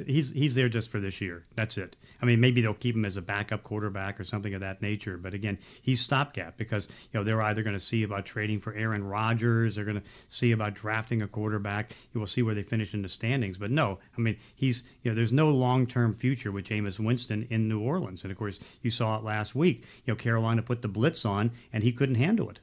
he's 0.07 0.31
he's 0.31 0.55
there 0.55 0.67
just 0.67 0.89
for 0.89 0.99
this 0.99 1.21
year. 1.21 1.45
That's 1.55 1.77
it. 1.77 1.95
I 2.21 2.25
mean, 2.25 2.39
maybe 2.39 2.61
they'll 2.61 2.73
keep 2.73 2.95
him 2.95 3.05
as 3.05 3.17
a 3.17 3.21
backup 3.21 3.63
quarterback 3.63 4.19
or 4.19 4.23
something 4.23 4.55
of 4.55 4.61
that 4.61 4.81
nature. 4.81 5.17
But 5.17 5.35
again, 5.35 5.59
he's 5.83 6.01
stopgap 6.01 6.57
because 6.57 6.87
you 7.13 7.19
know 7.19 7.23
they're 7.23 7.41
either 7.43 7.61
going 7.61 7.75
to 7.75 7.79
see 7.79 8.01
about 8.01 8.25
trading 8.25 8.59
for 8.59 8.73
Aaron 8.73 9.03
Rodgers, 9.03 9.75
they're 9.75 9.85
going 9.85 10.01
to 10.01 10.07
see 10.29 10.51
about 10.51 10.73
drafting 10.73 11.21
a 11.21 11.27
quarterback. 11.27 11.91
You 12.15 12.19
will 12.19 12.27
see 12.27 12.41
where 12.41 12.55
they 12.55 12.63
finish 12.63 12.95
in 12.95 13.03
the 13.03 13.09
standings. 13.09 13.59
But 13.59 13.69
no, 13.69 13.99
I 14.17 14.21
mean, 14.21 14.37
he's 14.55 14.81
you 15.03 15.11
know 15.11 15.15
there's 15.15 15.31
no 15.31 15.49
long-term 15.51 16.15
future 16.15 16.51
with 16.51 16.65
Jameis 16.65 16.97
Winston 16.99 17.45
in 17.51 17.67
New 17.69 17.79
Orleans. 17.81 18.23
And 18.23 18.31
of 18.31 18.39
course, 18.39 18.59
you 18.81 18.89
saw 18.89 19.17
it 19.17 19.23
last 19.23 19.53
week. 19.53 19.83
You 20.05 20.13
know, 20.13 20.15
Carolina 20.15 20.63
put 20.63 20.81
the 20.81 20.87
blitz 20.87 21.25
on 21.25 21.51
and 21.73 21.83
he 21.83 21.91
couldn't 21.91 22.15
handle 22.15 22.49
it. 22.49 22.59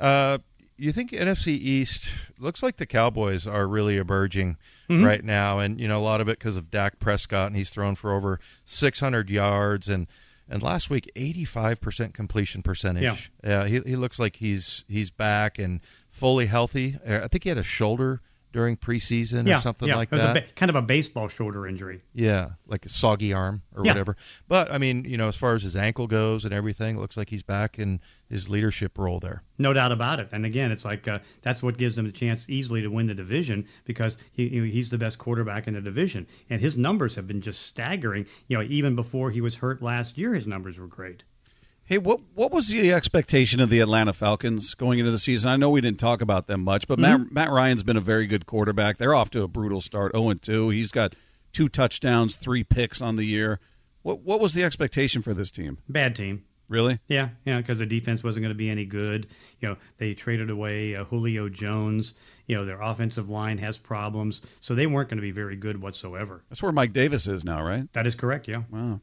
Uh, 0.00 0.38
you 0.76 0.92
think 0.92 1.10
NFC 1.10 1.48
East 1.48 2.08
looks 2.38 2.62
like 2.62 2.76
the 2.76 2.86
Cowboys 2.86 3.46
are 3.46 3.66
really 3.66 3.96
emerging 3.96 4.56
Mhm. 4.88 5.04
right 5.04 5.24
now, 5.24 5.58
and 5.58 5.80
you 5.80 5.88
know 5.88 5.98
a 5.98 6.00
lot 6.02 6.20
of 6.20 6.28
it 6.28 6.38
because 6.38 6.56
of 6.56 6.70
Dak 6.70 6.98
Prescott, 7.00 7.48
and 7.48 7.56
he's 7.56 7.70
thrown 7.70 7.94
for 7.96 8.12
over 8.12 8.38
600 8.64 9.28
yards, 9.30 9.88
and 9.88 10.06
and 10.48 10.62
last 10.62 10.88
week 10.88 11.10
85 11.16 11.80
percent 11.80 12.14
completion 12.14 12.62
percentage. 12.62 13.30
Yeah, 13.44 13.66
he 13.66 13.80
he 13.80 13.96
looks 13.96 14.18
like 14.18 14.36
he's 14.36 14.84
he's 14.88 15.10
back 15.10 15.58
and 15.58 15.80
fully 16.10 16.46
healthy. 16.46 16.96
Uh, 17.06 17.20
I 17.24 17.28
think 17.28 17.42
he 17.42 17.48
had 17.48 17.58
a 17.58 17.62
shoulder 17.64 18.20
during 18.52 18.76
preseason 18.76 19.46
yeah, 19.46 19.58
or 19.58 19.60
something 19.60 19.88
yeah. 19.88 19.96
like 19.96 20.10
that. 20.10 20.36
A 20.36 20.40
ba- 20.40 20.46
kind 20.56 20.70
of 20.70 20.76
a 20.76 20.82
baseball 20.82 21.28
shoulder 21.28 21.66
injury. 21.66 22.00
Yeah, 22.14 22.50
like 22.66 22.86
a 22.86 22.88
soggy 22.88 23.32
arm 23.32 23.62
or 23.74 23.84
Yeah. 23.84 23.92
whatever. 23.92 24.16
But 24.48 24.72
I 24.72 24.78
mean, 24.78 25.04
you 25.04 25.16
know, 25.16 25.28
as 25.28 25.36
far 25.36 25.54
as 25.54 25.62
his 25.62 25.76
ankle 25.76 26.06
goes 26.06 26.44
and 26.44 26.54
everything, 26.54 26.96
it 26.96 27.00
looks 27.00 27.16
like 27.16 27.30
he's 27.30 27.42
back 27.42 27.78
in 27.78 28.00
his 28.28 28.48
leadership 28.48 28.98
role 28.98 29.20
there. 29.20 29.42
No 29.58 29.72
doubt 29.72 29.92
about 29.92 30.20
it. 30.20 30.28
And 30.32 30.44
again, 30.44 30.70
it's 30.70 30.84
like 30.84 31.06
uh, 31.08 31.18
that's 31.42 31.62
what 31.62 31.78
gives 31.78 31.96
them 31.96 32.06
a 32.06 32.12
chance 32.12 32.46
easily 32.48 32.82
to 32.82 32.88
win 32.88 33.06
the 33.06 33.14
division 33.14 33.66
because 33.84 34.16
he, 34.32 34.48
he's 34.48 34.90
the 34.90 34.98
best 34.98 35.18
quarterback 35.18 35.66
in 35.66 35.74
the 35.74 35.80
division, 35.80 36.26
and 36.50 36.60
his 36.60 36.76
numbers 36.76 37.14
have 37.14 37.26
been 37.26 37.40
just 37.40 37.62
staggering. 37.62 38.26
You 38.48 38.58
know, 38.58 38.64
even 38.64 38.94
before 38.96 39.30
he 39.30 39.40
was 39.40 39.54
hurt 39.54 39.82
last 39.82 40.18
year, 40.18 40.34
his 40.34 40.46
numbers 40.46 40.78
were 40.78 40.86
great. 40.86 41.22
Hey, 41.88 41.96
what 41.96 42.20
what 42.34 42.52
was 42.52 42.68
the 42.68 42.92
expectation 42.92 43.60
of 43.60 43.70
the 43.70 43.80
Atlanta 43.80 44.12
Falcons 44.12 44.74
going 44.74 44.98
into 44.98 45.10
the 45.10 45.18
season? 45.18 45.50
I 45.50 45.56
know 45.56 45.70
we 45.70 45.80
didn't 45.80 45.98
talk 45.98 46.20
about 46.20 46.46
them 46.46 46.62
much, 46.62 46.86
but 46.86 46.98
Matt, 46.98 47.32
Matt 47.32 47.50
Ryan's 47.50 47.82
been 47.82 47.96
a 47.96 48.02
very 48.02 48.26
good 48.26 48.44
quarterback. 48.44 48.98
They're 48.98 49.14
off 49.14 49.30
to 49.30 49.42
a 49.42 49.48
brutal 49.48 49.80
start, 49.80 50.12
zero 50.12 50.28
and 50.28 50.42
two. 50.42 50.68
He's 50.68 50.92
got 50.92 51.14
two 51.54 51.70
touchdowns, 51.70 52.36
three 52.36 52.62
picks 52.62 53.00
on 53.00 53.16
the 53.16 53.24
year. 53.24 53.58
What 54.02 54.20
what 54.20 54.38
was 54.38 54.52
the 54.52 54.64
expectation 54.64 55.22
for 55.22 55.32
this 55.32 55.50
team? 55.50 55.78
Bad 55.88 56.14
team. 56.14 56.44
Really? 56.68 56.98
Yeah, 57.08 57.30
yeah, 57.46 57.56
because 57.56 57.78
the 57.78 57.86
defense 57.86 58.22
wasn't 58.22 58.42
going 58.42 58.52
to 58.52 58.58
be 58.58 58.68
any 58.68 58.84
good. 58.84 59.26
You 59.60 59.68
know, 59.68 59.76
they 59.96 60.12
traded 60.12 60.50
away 60.50 60.94
uh, 60.94 61.04
Julio 61.04 61.48
Jones. 61.48 62.12
You 62.46 62.56
know, 62.56 62.66
their 62.66 62.82
offensive 62.82 63.30
line 63.30 63.56
has 63.56 63.78
problems, 63.78 64.42
so 64.60 64.74
they 64.74 64.86
weren't 64.86 65.08
going 65.08 65.16
to 65.16 65.22
be 65.22 65.30
very 65.30 65.56
good 65.56 65.80
whatsoever. 65.80 66.44
That's 66.50 66.62
where 66.62 66.70
Mike 66.70 66.92
Davis 66.92 67.26
is 67.26 67.44
now, 67.44 67.62
right? 67.62 67.90
That 67.94 68.06
is 68.06 68.14
correct. 68.14 68.46
Yeah. 68.46 68.64
Wow. 68.70 69.00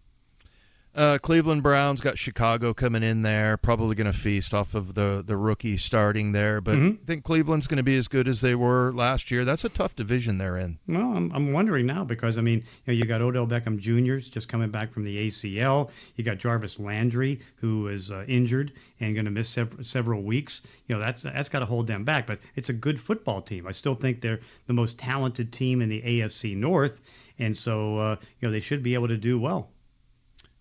Uh, 0.96 1.18
Cleveland 1.18 1.62
Browns 1.62 2.00
got 2.00 2.18
Chicago 2.18 2.74
coming 2.74 3.04
in 3.04 3.22
there, 3.22 3.58
probably 3.58 3.96
going 3.96 4.10
to 4.10 4.18
feast 4.18 4.54
off 4.54 4.74
of 4.74 4.94
the 4.94 5.22
the 5.28 5.36
rookie 5.36 5.76
starting 5.78 6.32
there. 6.32 6.62
But 6.62 6.78
Mhm. 6.78 6.94
I 7.02 7.06
think 7.06 7.24
Cleveland's 7.26 7.68
going 7.68 7.78
to 7.78 7.84
be 7.84 7.98
as 7.98 8.08
good 8.08 8.30
as 8.30 8.40
they 8.40 8.56
were 8.56 8.94
last 8.94 9.30
year. 9.30 9.44
That's 9.44 9.66
a 9.66 9.70
tough 9.70 9.94
division 9.94 10.38
they're 10.38 10.58
in. 10.58 10.78
Well, 10.88 11.18
I'm, 11.18 11.32
I'm 11.34 11.52
wondering 11.52 11.86
now 11.86 12.06
because 12.06 12.38
I 12.38 12.42
mean, 12.42 12.60
you 12.60 12.64
know, 12.88 12.94
you 12.94 13.04
got 13.04 13.22
Odell 13.22 13.46
Beckham 13.46 13.78
Jr. 13.78 14.20
just 14.30 14.48
coming 14.48 14.70
back 14.72 14.94
from 14.94 15.04
the 15.04 15.18
ACL. 15.28 15.92
You 16.16 16.24
got 16.24 16.38
Jarvis 16.38 16.80
Landry 16.80 17.42
who 17.58 17.90
is 17.90 18.10
uh, 18.10 18.24
injured 18.30 18.72
and 19.02 19.14
going 19.16 19.26
to 19.26 19.32
miss 19.32 19.50
sev- 19.50 19.76
several 19.82 20.24
weeks. 20.24 20.62
You 20.88 20.96
know, 20.96 21.02
that's 21.02 21.24
that's 21.24 21.50
got 21.50 21.60
to 21.60 21.66
hold 21.66 21.88
them 21.88 22.06
back. 22.06 22.26
But 22.26 22.40
it's 22.56 22.70
a 22.70 22.74
good 22.74 22.98
football 22.98 23.42
team. 23.42 23.68
I 23.68 23.74
still 23.74 23.96
think 23.96 24.22
they're 24.22 24.40
the 24.68 24.74
most 24.74 24.98
talented 24.98 25.52
team 25.52 25.82
in 25.82 25.90
the 25.90 26.02
AFC 26.02 26.56
North, 26.56 27.02
and 27.38 27.58
so 27.58 27.98
uh, 27.98 28.16
you 28.40 28.48
know 28.48 28.52
they 28.54 28.62
should 28.62 28.82
be 28.82 28.94
able 28.94 29.10
to 29.10 29.18
do 29.18 29.38
well. 29.38 29.72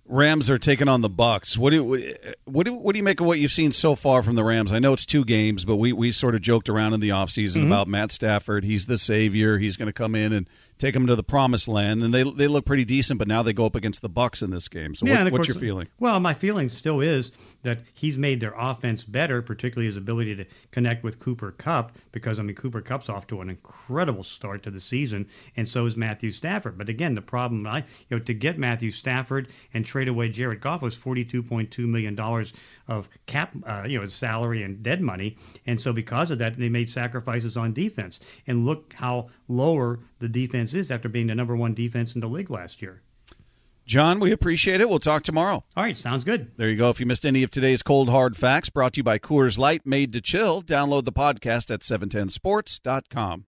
Rams 0.06 0.50
are 0.50 0.58
taking 0.58 0.86
on 0.88 1.00
the 1.00 1.08
Bucks. 1.08 1.56
What 1.56 1.70
do 1.70 1.82
what 2.44 2.66
do, 2.66 2.74
what 2.74 2.92
do 2.92 2.98
you 2.98 3.02
make 3.02 3.20
of 3.20 3.26
what 3.26 3.38
you've 3.38 3.52
seen 3.52 3.72
so 3.72 3.94
far 3.94 4.22
from 4.22 4.34
the 4.34 4.44
Rams? 4.44 4.70
I 4.72 4.78
know 4.78 4.92
it's 4.92 5.06
two 5.06 5.24
games, 5.24 5.64
but 5.64 5.76
we, 5.76 5.92
we 5.94 6.12
sort 6.12 6.34
of 6.34 6.42
joked 6.42 6.68
around 6.68 6.92
in 6.92 7.00
the 7.00 7.08
offseason 7.08 7.62
Mhm. 7.62 7.66
about 7.68 7.88
Matt 7.88 8.12
Stafford. 8.12 8.64
He's 8.64 8.84
the 8.86 8.98
savior. 8.98 9.58
He's 9.58 9.76
going 9.78 9.86
to 9.86 9.92
come 9.94 10.14
in 10.14 10.32
and 10.34 10.48
take 10.78 10.94
them 10.94 11.06
to 11.06 11.16
the 11.16 11.22
promised 11.22 11.68
land, 11.68 12.02
and 12.02 12.12
they 12.12 12.22
they 12.22 12.46
look 12.46 12.64
pretty 12.64 12.84
decent. 12.84 13.18
But 13.18 13.28
now 13.28 13.42
they 13.42 13.52
go 13.52 13.66
up 13.66 13.74
against 13.74 14.02
the 14.02 14.08
Bucks 14.08 14.42
in 14.42 14.50
this 14.50 14.68
game. 14.68 14.94
So 14.94 15.06
Yeah, 15.06 15.24
what, 15.24 15.32
what's 15.32 15.46
course- 15.46 15.48
your 15.48 15.60
feeling? 15.60 15.88
Well, 15.98 16.18
my 16.20 16.34
feeling 16.34 16.68
still 16.68 17.00
is 17.00 17.32
that 17.62 17.80
he's 17.94 18.18
made 18.18 18.40
their 18.40 18.54
offense 18.58 19.04
better, 19.04 19.40
particularly 19.40 19.87
his 19.87 19.96
ability 19.96 20.37
to 20.37 20.44
connect 20.70 21.02
with 21.02 21.18
Cooper 21.18 21.52
Kupp, 21.52 21.96
because 22.12 22.38
I 22.38 22.42
mean 22.42 22.54
Cooper 22.56 22.82
Kupp's 22.82 23.08
off 23.08 23.26
to 23.28 23.40
an 23.40 23.48
incredible 23.48 24.22
start 24.22 24.62
to 24.64 24.70
the 24.70 24.80
season, 24.80 25.26
and 25.56 25.66
so 25.68 25.87
is 25.87 25.96
Matthew 25.96 26.30
Stafford. 26.30 26.76
But 26.76 26.88
again, 26.90 27.14
the 27.14 27.22
problem, 27.22 27.66
I 27.66 27.78
you 27.78 27.84
know, 28.10 28.18
to 28.18 28.34
get 28.34 28.58
Matthew 28.58 28.90
Stafford 28.90 29.48
and 29.72 29.84
trade 29.87 30.08
away 30.08 30.28
Jared 30.28 30.60
Goff 30.60 30.82
was 30.82 30.94
forty-two 30.94 31.42
point 31.42 31.70
two 31.70 31.87
million 31.87 32.14
dollars 32.14 32.52
of 32.87 33.08
cap, 33.26 33.52
uh, 33.66 33.84
you 33.88 33.98
know, 33.98 34.06
salary 34.08 34.62
and 34.62 34.82
dead 34.82 35.00
money, 35.00 35.37
and 35.66 35.80
so 35.80 35.92
because 35.92 36.30
of 36.30 36.38
that, 36.38 36.58
they 36.58 36.68
made 36.68 36.90
sacrifices 36.90 37.56
on 37.56 37.72
defense. 37.72 38.20
And 38.46 38.66
look 38.66 38.92
how 38.92 39.30
lower 39.48 40.00
the 40.24 40.46
defense 40.46 40.72
is 40.72 40.90
after 40.90 41.08
being 41.10 41.26
the 41.26 41.34
number 41.34 41.54
one 41.54 41.74
defense 41.74 42.14
in 42.14 42.22
the 42.22 42.26
league 42.26 42.48
last 42.48 42.80
year. 42.80 43.02
John, 43.84 44.18
we 44.18 44.32
appreciate 44.32 44.80
it. 44.80 44.88
We'll 44.88 44.98
talk 44.98 45.24
tomorrow. 45.24 45.62
All 45.76 45.84
right, 45.84 45.98
sounds 45.98 46.24
good. 46.24 46.50
There 46.56 46.70
you 46.70 46.76
go. 46.76 46.88
If 46.88 46.98
you 46.98 47.04
missed 47.04 47.26
any 47.26 47.42
of 47.42 47.50
today's 47.50 47.82
cold 47.82 48.08
hard 48.08 48.34
facts, 48.34 48.70
brought 48.70 48.94
to 48.94 49.00
you 49.00 49.04
by 49.04 49.18
Coors 49.18 49.58
Light, 49.58 49.84
made 49.84 50.14
to 50.14 50.22
chill. 50.22 50.62
Download 50.62 51.04
the 51.04 51.12
podcast 51.12 51.70
at 51.70 51.80
710sports.com. 51.80 53.42